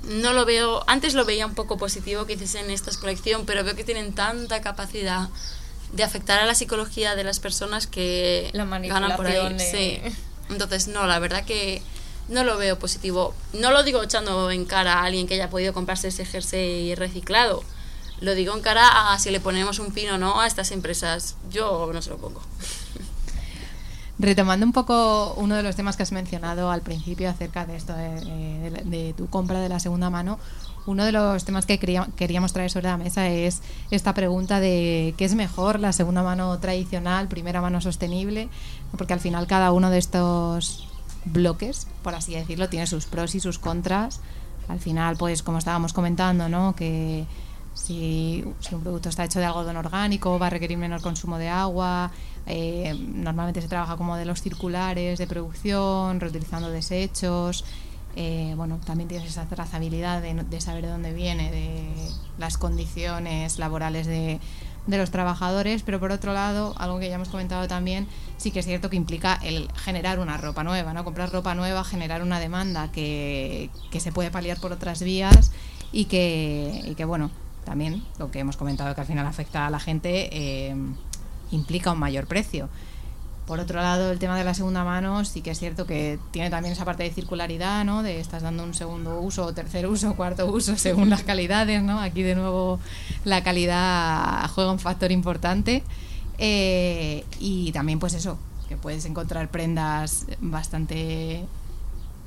[0.03, 3.77] no lo veo, antes lo veía un poco positivo que hiciesen esta colección, pero veo
[3.77, 5.29] que tienen tanta capacidad
[5.93, 9.57] de afectar a la psicología de las personas que La ganan por ahí.
[9.57, 10.01] Sí.
[10.49, 11.81] Entonces, no, la verdad que
[12.27, 13.33] no lo veo positivo.
[13.53, 17.63] No lo digo echando en cara a alguien que haya podido comprarse ese jersey reciclado.
[18.19, 21.37] Lo digo en cara a si le ponemos un pino o no a estas empresas.
[21.49, 22.41] Yo no se lo pongo.
[24.21, 27.93] Retomando un poco uno de los temas que has mencionado al principio acerca de esto
[27.93, 30.37] de, de tu compra de la segunda mano,
[30.85, 35.25] uno de los temas que queríamos traer sobre la mesa es esta pregunta de qué
[35.25, 38.47] es mejor, la segunda mano tradicional, primera mano sostenible,
[38.95, 40.87] porque al final cada uno de estos
[41.25, 44.21] bloques, por así decirlo, tiene sus pros y sus contras.
[44.67, 46.75] Al final, pues como estábamos comentando, ¿no?
[46.75, 47.25] que
[47.73, 52.11] si, un producto está hecho de algodón orgánico va a requerir menor consumo de agua,
[52.47, 57.63] eh, normalmente se trabaja con modelos circulares de producción, reutilizando desechos.
[58.15, 61.87] Eh, bueno, también tienes esa trazabilidad de, saber de dónde viene, de
[62.37, 64.39] las condiciones laborales de,
[64.87, 68.65] los trabajadores, pero por otro lado, algo que ya hemos comentado también, sí que es
[68.65, 71.05] cierto que implica el generar una ropa nueva, ¿no?
[71.05, 75.51] Comprar ropa nueva, generar una demanda que, se puede paliar por otras vías
[75.93, 77.31] y que, y que, bueno,
[77.63, 80.75] también lo que hemos comentado que al final afecta a la gente eh,
[81.51, 82.69] implica un mayor precio.
[83.45, 86.49] Por otro lado, el tema de la segunda mano sí que es cierto que tiene
[86.49, 88.03] también esa parte de circularidad, ¿no?
[88.03, 91.99] De estás dando un segundo uso, tercer uso, cuarto uso, según las calidades, ¿no?
[91.99, 92.79] Aquí de nuevo
[93.25, 95.83] la calidad juega un factor importante.
[96.37, 98.37] Eh, y también pues eso,
[98.69, 101.45] que puedes encontrar prendas bastante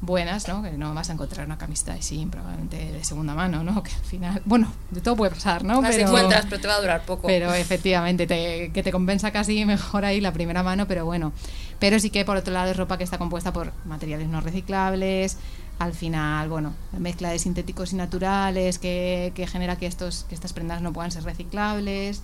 [0.05, 0.63] buenas, ¿no?
[0.63, 3.83] Que no vas a encontrar una camiseta de probablemente de segunda mano, ¿no?
[3.83, 5.81] Que al final, bueno, de todo puede pasar, ¿no?
[5.83, 7.27] pero, encuentras, pero te va a durar poco.
[7.27, 11.33] Pero efectivamente, te, que te compensa casi mejor ahí la primera mano, pero bueno.
[11.79, 15.39] Pero sí que por otro lado es ropa que está compuesta por materiales no reciclables,
[15.79, 20.35] al final, bueno, la mezcla de sintéticos y naturales que, que genera que, estos, que
[20.35, 22.23] estas prendas no puedan ser reciclables.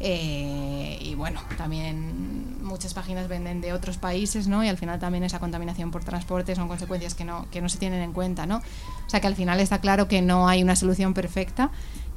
[0.00, 4.64] Eh, y bueno, también muchas páginas venden de otros países, ¿no?
[4.64, 7.78] Y al final también esa contaminación por transporte son consecuencias que no, que no se
[7.78, 8.58] tienen en cuenta, ¿no?
[9.06, 11.70] O sea que al final está claro que no hay una solución perfecta.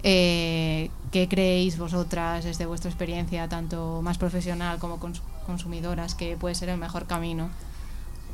[0.03, 4.99] Eh, ¿Qué creéis vosotras desde vuestra experiencia, tanto más profesional como
[5.45, 7.49] consumidoras, que puede ser el mejor camino?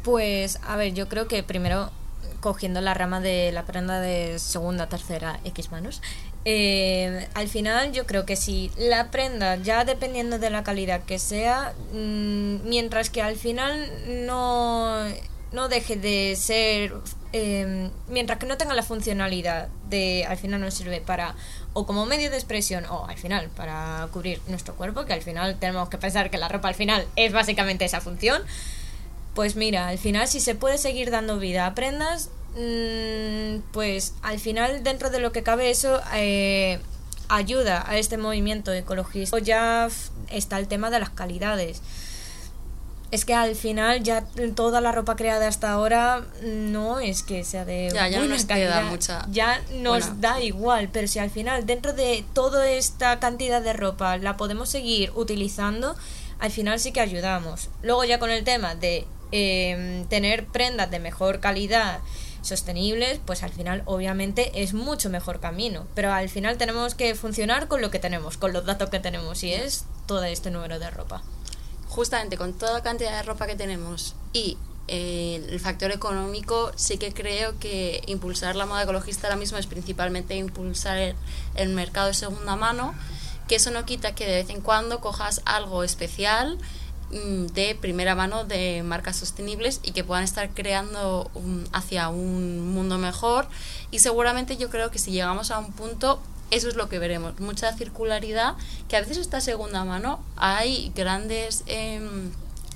[0.04, 1.92] Pues, a ver, yo creo que primero
[2.42, 6.02] cogiendo la rama de la prenda de segunda, tercera, X manos,
[6.44, 11.20] eh, al final yo creo que si la prenda, ya dependiendo de la calidad que
[11.20, 13.90] sea, mm, mientras que al final
[14.26, 15.06] no,
[15.52, 16.94] no deje de ser,
[17.32, 21.36] em, mientras que no tenga la funcionalidad de al final nos sirve para
[21.74, 25.58] o como medio de expresión o al final para cubrir nuestro cuerpo, que al final
[25.60, 28.42] tenemos que pensar que la ropa al final es básicamente esa función,
[29.36, 32.30] pues mira, al final si se puede seguir dando vida a prendas,
[33.72, 36.80] pues al final dentro de lo que cabe eso eh,
[37.30, 39.40] ayuda a este movimiento ecologista.
[39.40, 39.90] Ya
[40.30, 41.82] está el tema de las calidades.
[43.10, 44.24] Es que al final ya
[44.56, 48.84] toda la ropa creada hasta ahora no es que sea de ya, ya nos calidad.
[48.86, 53.74] mucha ya nos da igual, pero si al final dentro de toda esta cantidad de
[53.74, 55.98] ropa la podemos seguir utilizando,
[56.40, 57.70] al final sí que ayudamos.
[57.82, 62.00] Luego ya con el tema de eh, tener prendas de mejor calidad
[62.42, 65.88] sostenibles, pues al final obviamente es mucho mejor camino.
[65.96, 69.44] Pero al final tenemos que funcionar con lo que tenemos, con los datos que tenemos
[69.44, 71.22] y es todo este número de ropa.
[71.88, 76.98] Justamente con toda la cantidad de ropa que tenemos y eh, el factor económico, sí
[76.98, 81.16] que creo que impulsar la moda ecologista ahora mismo es principalmente impulsar
[81.56, 82.94] el, mercado de segunda mano,
[83.48, 86.58] que eso no quita que de vez en cuando cojas algo especial
[87.12, 91.30] de primera mano de marcas sostenibles y que puedan estar creando
[91.74, 93.48] hacia un mundo mejor.
[93.92, 97.40] Y seguramente yo creo que si llegamos a un punto eso es lo que veremos.
[97.40, 98.56] Mucha circularidad
[98.90, 102.32] que a veces está segunda mano hay grandes em,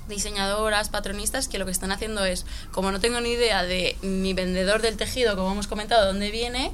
[0.08, 4.32] diseñadoras, patronistas que lo que están haciendo es, como no tengo ni idea de mi
[4.32, 6.72] vendedor del tejido, como hemos comentado, dónde viene,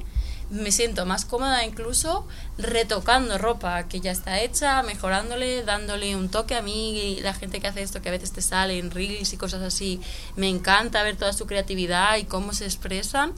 [0.49, 2.27] me siento más cómoda incluso
[2.57, 6.55] retocando ropa que ya está hecha, mejorándole, dándole un toque.
[6.55, 9.37] A mí la gente que hace esto, que a veces te sale en reels y
[9.37, 9.99] cosas así,
[10.35, 13.33] me encanta ver toda su creatividad y cómo se expresan.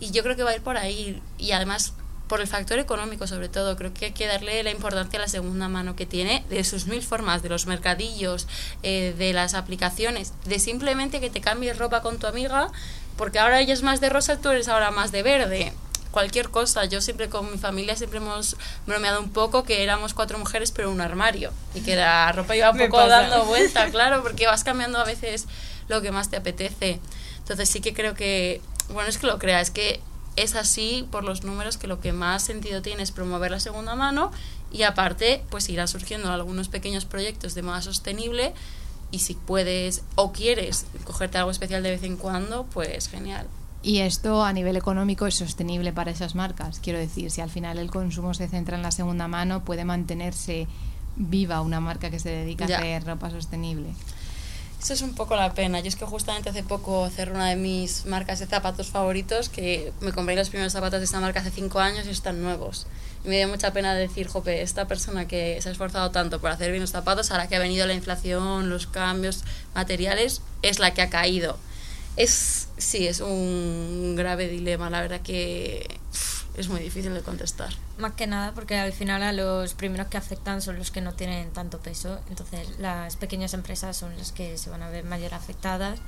[0.00, 1.22] Y yo creo que va a ir por ahí.
[1.38, 1.92] Y además
[2.28, 3.76] por el factor económico sobre todo.
[3.76, 6.86] Creo que hay que darle la importancia a la segunda mano que tiene, de sus
[6.86, 8.46] mil formas, de los mercadillos,
[8.82, 12.68] eh, de las aplicaciones, de simplemente que te cambies ropa con tu amiga,
[13.16, 15.72] porque ahora ella es más de rosa, tú eres ahora más de verde
[16.10, 16.84] cualquier cosa.
[16.84, 18.56] Yo siempre con mi familia siempre hemos
[18.86, 22.70] bromeado un poco que éramos cuatro mujeres pero un armario y que la ropa iba
[22.70, 25.46] un poco dando vuelta, claro, porque vas cambiando a veces
[25.88, 27.00] lo que más te apetece.
[27.38, 30.00] Entonces sí que creo que, bueno, es que lo crea, es que
[30.36, 33.96] es así por los números que lo que más sentido tiene es promover la segunda
[33.96, 34.30] mano
[34.70, 38.54] y aparte pues irán surgiendo algunos pequeños proyectos de moda sostenible
[39.10, 43.48] y si puedes o quieres cogerte algo especial de vez en cuando, pues genial.
[43.88, 46.78] Y esto a nivel económico es sostenible para esas marcas.
[46.78, 50.66] Quiero decir, si al final el consumo se centra en la segunda mano, puede mantenerse
[51.16, 53.88] viva una marca que se dedica a hacer ropa sostenible.
[54.78, 55.80] Eso es un poco la pena.
[55.80, 59.90] Yo es que justamente hace poco cerré una de mis marcas de zapatos favoritos, que
[60.02, 62.86] me compré los primeros zapatos de esta marca hace cinco años y están nuevos.
[63.24, 66.50] Y me dio mucha pena decir, jope, esta persona que se ha esforzado tanto por
[66.50, 70.92] hacer bien los zapatos, ahora que ha venido la inflación, los cambios materiales, es la
[70.92, 71.56] que ha caído.
[72.18, 75.86] Es, sí, es un grave dilema, la verdad que
[76.56, 77.72] es muy difícil de contestar.
[77.96, 81.14] Más que nada porque al final a los primeros que afectan son los que no
[81.14, 85.32] tienen tanto peso, entonces las pequeñas empresas son las que se van a ver mayor
[85.32, 86.00] afectadas.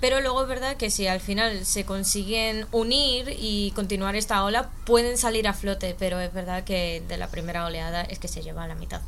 [0.00, 4.70] Pero luego es verdad que si al final se consiguen unir y continuar esta ola,
[4.86, 8.42] pueden salir a flote, pero es verdad que de la primera oleada es que se
[8.42, 9.02] lleva a la mitad.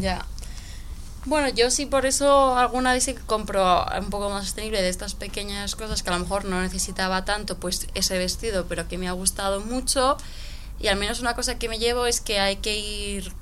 [0.00, 0.24] Ya.
[1.24, 5.14] Bueno, yo sí por eso alguna vez sí compro un poco más sostenible de estas
[5.14, 9.06] pequeñas cosas que a lo mejor no necesitaba tanto, pues ese vestido, pero que me
[9.06, 10.16] ha gustado mucho.
[10.80, 13.32] Y al menos una cosa que me llevo es que hay que ir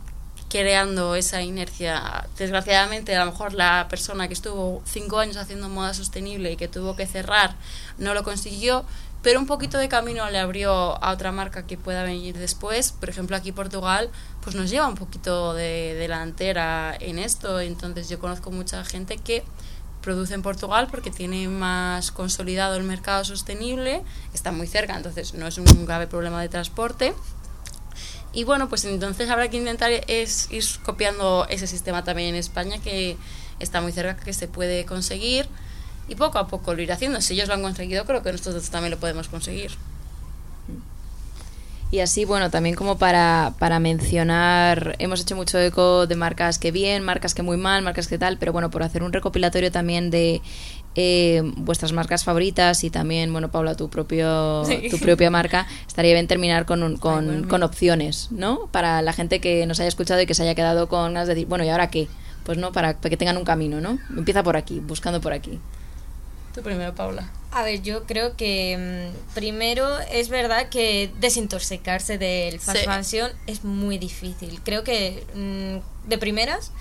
[0.50, 2.28] creando esa inercia.
[2.36, 6.68] Desgraciadamente, a lo mejor la persona que estuvo cinco años haciendo moda sostenible y que
[6.68, 7.54] tuvo que cerrar
[7.96, 8.84] no lo consiguió,
[9.22, 12.92] pero un poquito de camino le abrió a otra marca que pueda venir después.
[12.92, 14.10] Por ejemplo, aquí Portugal,
[14.42, 17.60] pues nos lleva un poquito de delantera en esto.
[17.60, 19.42] Entonces yo conozco mucha gente que
[20.00, 25.46] produce en Portugal porque tiene más consolidado el mercado sostenible, está muy cerca, entonces no
[25.46, 27.14] es un grave problema de transporte.
[28.32, 32.78] Y bueno, pues entonces habrá que intentar es ir copiando ese sistema también en España
[32.78, 33.16] que
[33.58, 35.48] está muy cerca, que se puede conseguir
[36.08, 37.20] y poco a poco lo ir haciendo.
[37.20, 39.72] Si ellos lo han conseguido, creo que nosotros también lo podemos conseguir.
[41.92, 46.70] Y así, bueno, también como para, para mencionar, hemos hecho mucho eco de marcas que
[46.70, 50.08] bien, marcas que muy mal, marcas que tal, pero bueno, por hacer un recopilatorio también
[50.08, 50.40] de
[50.94, 56.28] eh, vuestras marcas favoritas y también, bueno, Paula, tu, propio, tu propia marca, estaría bien
[56.28, 58.68] terminar con, con, con, opciones, ¿no?
[58.70, 61.34] Para la gente que nos haya escuchado y que se haya quedado con ganas de
[61.34, 62.06] decir, bueno, ¿y ahora qué?
[62.44, 63.98] Pues no, para, para que tengan un camino, ¿no?
[64.16, 65.58] Empieza por aquí, buscando por aquí.
[66.54, 67.30] Tú primero, Paula.
[67.52, 73.64] A ver, yo creo que mm, primero es verdad que desintoxicarse del fast fashion es
[73.64, 74.60] muy difícil.
[74.62, 76.72] Creo que mm, de primeras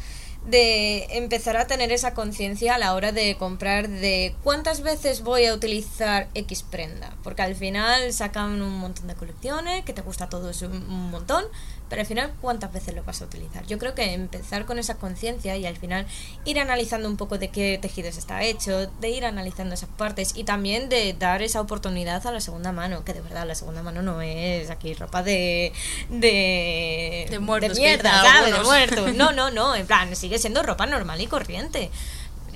[0.45, 5.45] de empezar a tener esa conciencia a la hora de comprar de cuántas veces voy
[5.45, 10.29] a utilizar X prenda, porque al final sacan un montón de colecciones, que te gusta
[10.29, 11.45] todo eso un montón,
[11.89, 13.65] pero al final, ¿cuántas veces lo vas a utilizar?
[13.65, 16.05] Yo creo que empezar con esa conciencia y al final
[16.45, 20.43] ir analizando un poco de qué tejidos está hecho, de ir analizando esas partes y
[20.43, 24.01] también de dar esa oportunidad a la segunda mano, que de verdad la segunda mano
[24.01, 25.73] no es aquí ropa de.
[26.09, 27.27] de.
[27.29, 28.53] de, muertos, de mierda, ¿sabes?
[28.53, 29.15] De muertos.
[29.15, 31.89] No, no, no, en plan, sigue siendo ropa normal y corriente.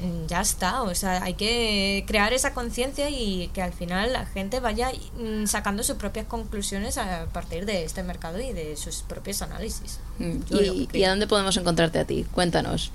[0.03, 4.25] Mm, ya está, o sea, hay que crear esa conciencia y que al final la
[4.25, 9.03] gente vaya mm, sacando sus propias conclusiones a partir de este mercado y de sus
[9.03, 9.99] propios análisis.
[10.19, 10.39] Mm,
[10.91, 12.25] ¿Y, a dónde podemos encontrarte a ti?
[12.33, 12.91] Cuéntanos.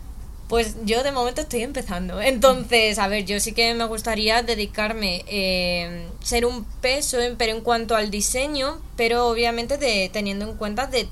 [0.48, 2.20] Pues yo de momento estoy empezando.
[2.20, 7.62] Entonces, a ver, yo sí que me gustaría dedicarme, eh, ser un peso, pero en
[7.62, 11.08] cuanto al diseño, pero obviamente de, teniendo en cuenta de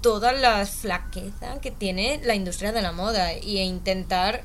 [0.00, 4.44] todas las flaquezas que tiene la industria de la moda y e intentar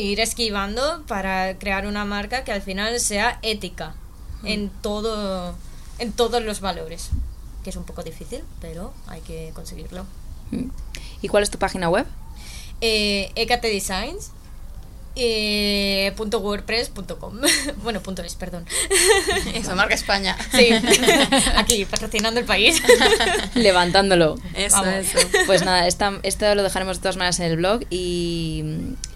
[0.00, 3.94] ir esquivando para crear una marca que al final sea ética
[4.42, 4.46] mm.
[4.46, 5.54] en todo
[5.98, 7.10] en todos los valores
[7.64, 10.04] que es un poco difícil pero hay que conseguirlo.
[10.50, 10.70] Mm.
[11.20, 12.06] y cuál es tu página web
[12.80, 13.32] eh,
[13.62, 14.32] Designs
[15.20, 17.40] eh, punto .wordpress.com
[17.82, 18.64] bueno punto es perdón.
[19.54, 20.36] Eso marca España.
[20.52, 20.68] Sí.
[21.56, 22.80] Aquí patrocinando el país.
[23.54, 24.36] Levantándolo.
[24.54, 25.18] Eso, eso.
[25.46, 28.62] pues nada esto lo dejaremos de todas maneras en el blog y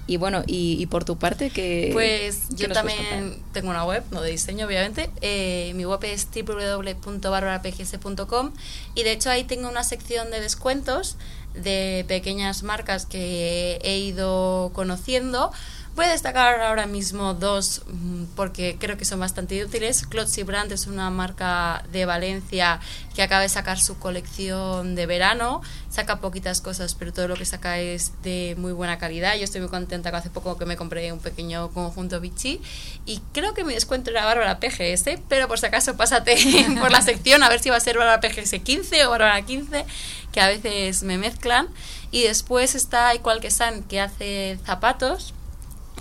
[0.06, 4.32] y bueno, y, por tu parte, que Pues yo también tengo una web, no de
[4.32, 5.10] diseño, obviamente.
[5.20, 8.50] Eh, mi web es www.barbarapgs.com
[8.94, 11.16] y de hecho ahí tengo una sección de descuentos
[11.54, 15.52] de pequeñas marcas que he ido conociendo
[15.94, 20.06] Voy a destacar ahora mismo dos mm, porque creo que son bastante útiles.
[20.06, 22.80] Clotzy Brand es una marca de Valencia
[23.14, 25.60] que acaba de sacar su colección de verano.
[25.90, 29.36] Saca poquitas cosas, pero todo lo que saca es de muy buena calidad.
[29.36, 32.62] Yo estoy muy contenta que hace poco que me compré un pequeño conjunto Vichy
[33.04, 36.38] y creo que mi descuento era Bárbara PGS, pero por si acaso pásate
[36.80, 39.84] por la sección a ver si va a ser Bárbara PGS 15 o Bárbara 15,
[40.32, 41.68] que a veces me mezclan.
[42.10, 45.34] Y después está Igual que San, que hace zapatos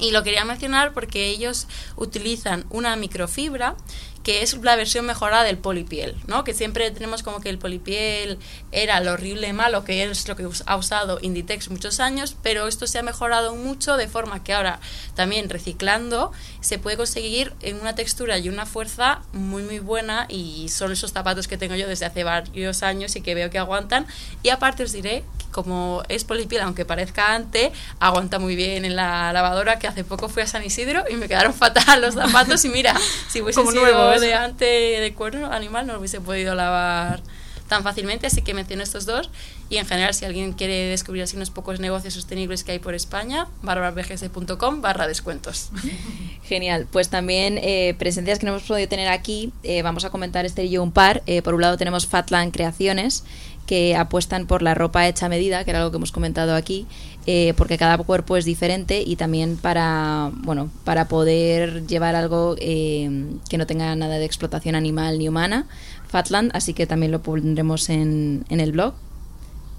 [0.01, 3.75] y lo quería mencionar porque ellos utilizan una microfibra
[4.23, 6.43] que es la versión mejorada del polipiel, ¿no?
[6.43, 8.37] Que siempre tenemos como que el polipiel
[8.71, 12.87] era lo horrible malo, que es lo que ha usado Inditex muchos años, pero esto
[12.87, 14.79] se ha mejorado mucho de forma que ahora
[15.15, 20.69] también reciclando se puede conseguir en una textura y una fuerza muy muy buena y
[20.69, 24.05] son esos zapatos que tengo yo desde hace varios años y que veo que aguantan
[24.43, 29.31] y aparte os diré como es polipiel, aunque parezca ante, aguanta muy bien en la
[29.33, 32.69] lavadora, que hace poco fui a San Isidro y me quedaron fatal los zapatos y
[32.69, 32.95] mira,
[33.29, 37.21] si hubiese sido de ante de cuerno animal no lo hubiese podido lavar
[37.71, 39.29] tan fácilmente, así que menciono estos dos
[39.69, 42.93] y en general si alguien quiere descubrir así unos pocos negocios sostenibles que hay por
[42.95, 45.69] España, barbarbgs.com barra descuentos.
[46.43, 50.45] Genial, pues también eh, presencias que no hemos podido tener aquí, eh, vamos a comentar
[50.45, 51.23] este y yo un par.
[51.27, 53.23] Eh, por un lado tenemos Fatland Creaciones,
[53.65, 56.87] que apuestan por la ropa hecha a medida, que era algo que hemos comentado aquí,
[57.25, 63.35] eh, porque cada cuerpo es diferente y también para, bueno, para poder llevar algo eh,
[63.49, 65.67] que no tenga nada de explotación animal ni humana,
[66.07, 68.93] Fatland, así que también lo pondremos en, en el blog.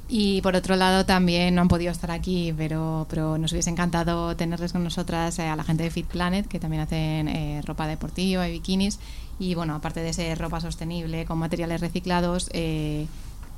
[0.09, 4.37] Y por otro lado también no han podido estar aquí, pero, pero nos hubiese encantado
[4.37, 8.47] tenerles con nosotras eh, a la gente de Fit Planet, que también hacen ropa deportiva
[8.49, 8.99] y bikinis.
[9.39, 13.07] Y bueno, aparte de ser ropa sostenible con materiales reciclados, eh,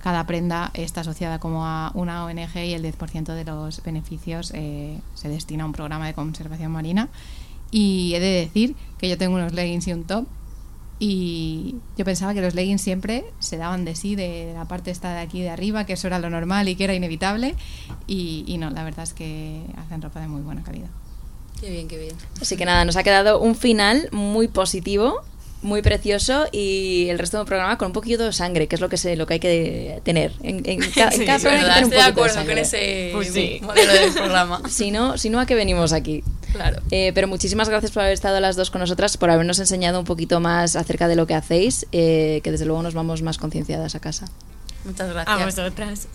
[0.05, 5.01] cada prenda está asociada como a una ONG y el 10% de los beneficios eh,
[5.15, 7.09] se destina a un programa de conservación marina.
[7.71, 10.27] Y he de decir que yo tengo unos leggings y un top
[10.99, 15.15] y yo pensaba que los leggings siempre se daban de sí, de la parte esta
[15.15, 17.55] de aquí de arriba, que eso era lo normal y que era inevitable.
[18.07, 20.91] Y, y no, la verdad es que hacen ropa de muy buena calidad.
[21.63, 22.15] Qué bien, qué bien.
[22.43, 25.23] Así que nada, nos ha quedado un final muy positivo
[25.65, 28.89] muy precioso y el resto del programa con un poquito de sangre, que es lo
[28.89, 30.33] que sé, lo que hay que tener.
[30.43, 32.59] En, en, ca, sí, en cada programa hay que tener un estoy de acuerdo con
[32.59, 33.59] ese Pues sí.
[33.63, 34.61] modelo del programa.
[34.69, 36.23] Si no, si no, ¿a qué venimos aquí?
[36.53, 36.81] Claro.
[36.93, 40.05] Eh, pero muchísimas gracias por haber estado las dos con nosotras, por habernos enseñado un
[40.05, 43.95] poquito más acerca de lo que hacéis, eh, que desde luego nos vamos más concienciadas
[43.95, 44.27] a casa.
[44.85, 45.41] Muchas gracias.
[45.41, 46.09] A vosotras.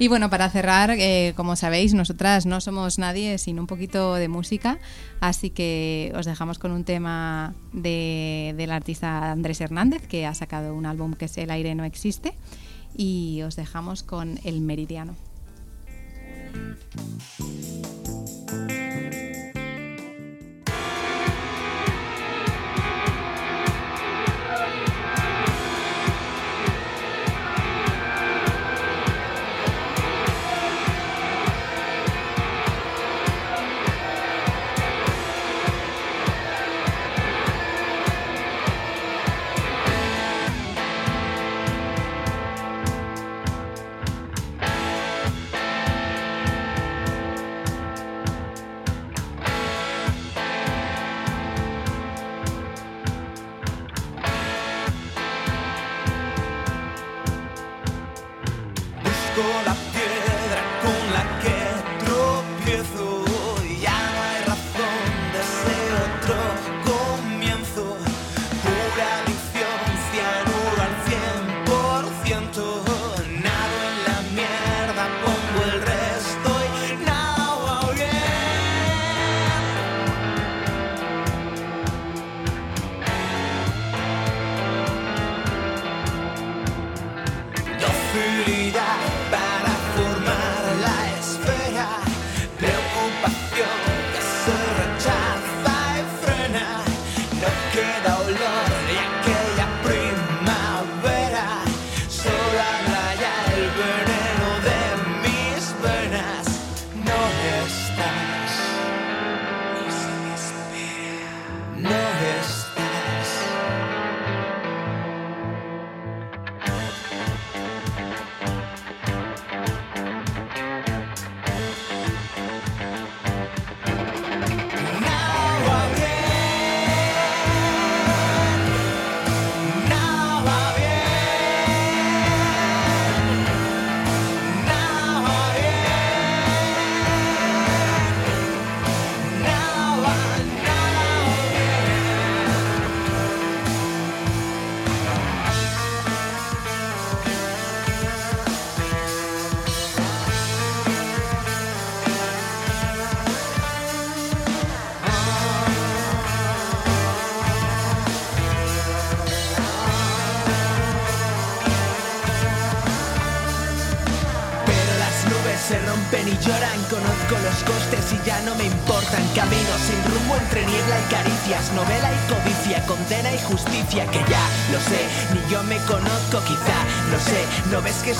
[0.00, 4.28] Y bueno, para cerrar, eh, como sabéis, nosotras no somos nadie sin un poquito de
[4.28, 4.78] música,
[5.20, 10.74] así que os dejamos con un tema de, del artista Andrés Hernández, que ha sacado
[10.74, 12.32] un álbum que es El aire no existe,
[12.96, 15.16] y os dejamos con El Meridiano.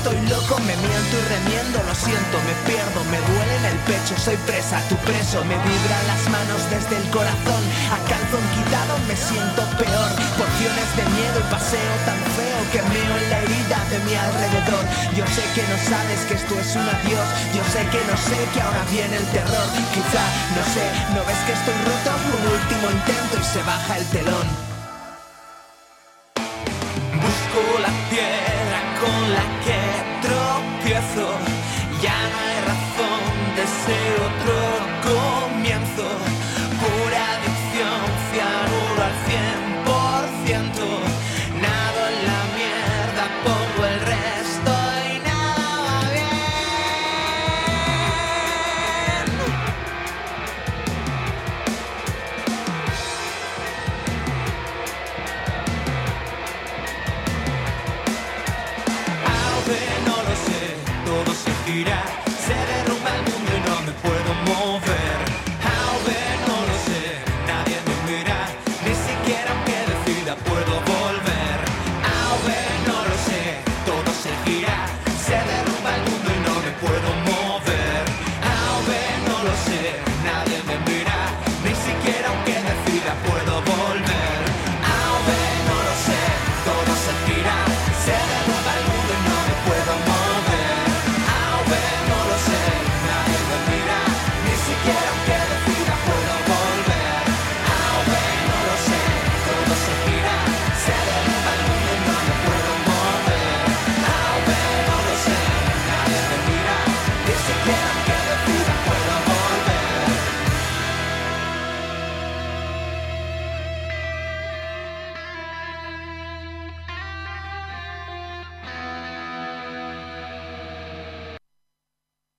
[0.01, 4.17] Estoy loco, me miento y remiendo, lo siento, me pierdo, me duele en el pecho,
[4.17, 9.13] soy presa, tu preso, me vibran las manos desde el corazón, a calzón quitado me
[9.13, 13.99] siento peor, porciones de miedo y paseo tan feo que meo en la herida de
[14.09, 18.01] mi alrededor, yo sé que no sabes que esto es un adiós, yo sé que
[18.09, 20.25] no sé que ahora viene el terror, quizá,
[20.57, 24.70] no sé, no ves que estoy roto, un último intento y se baja el telón.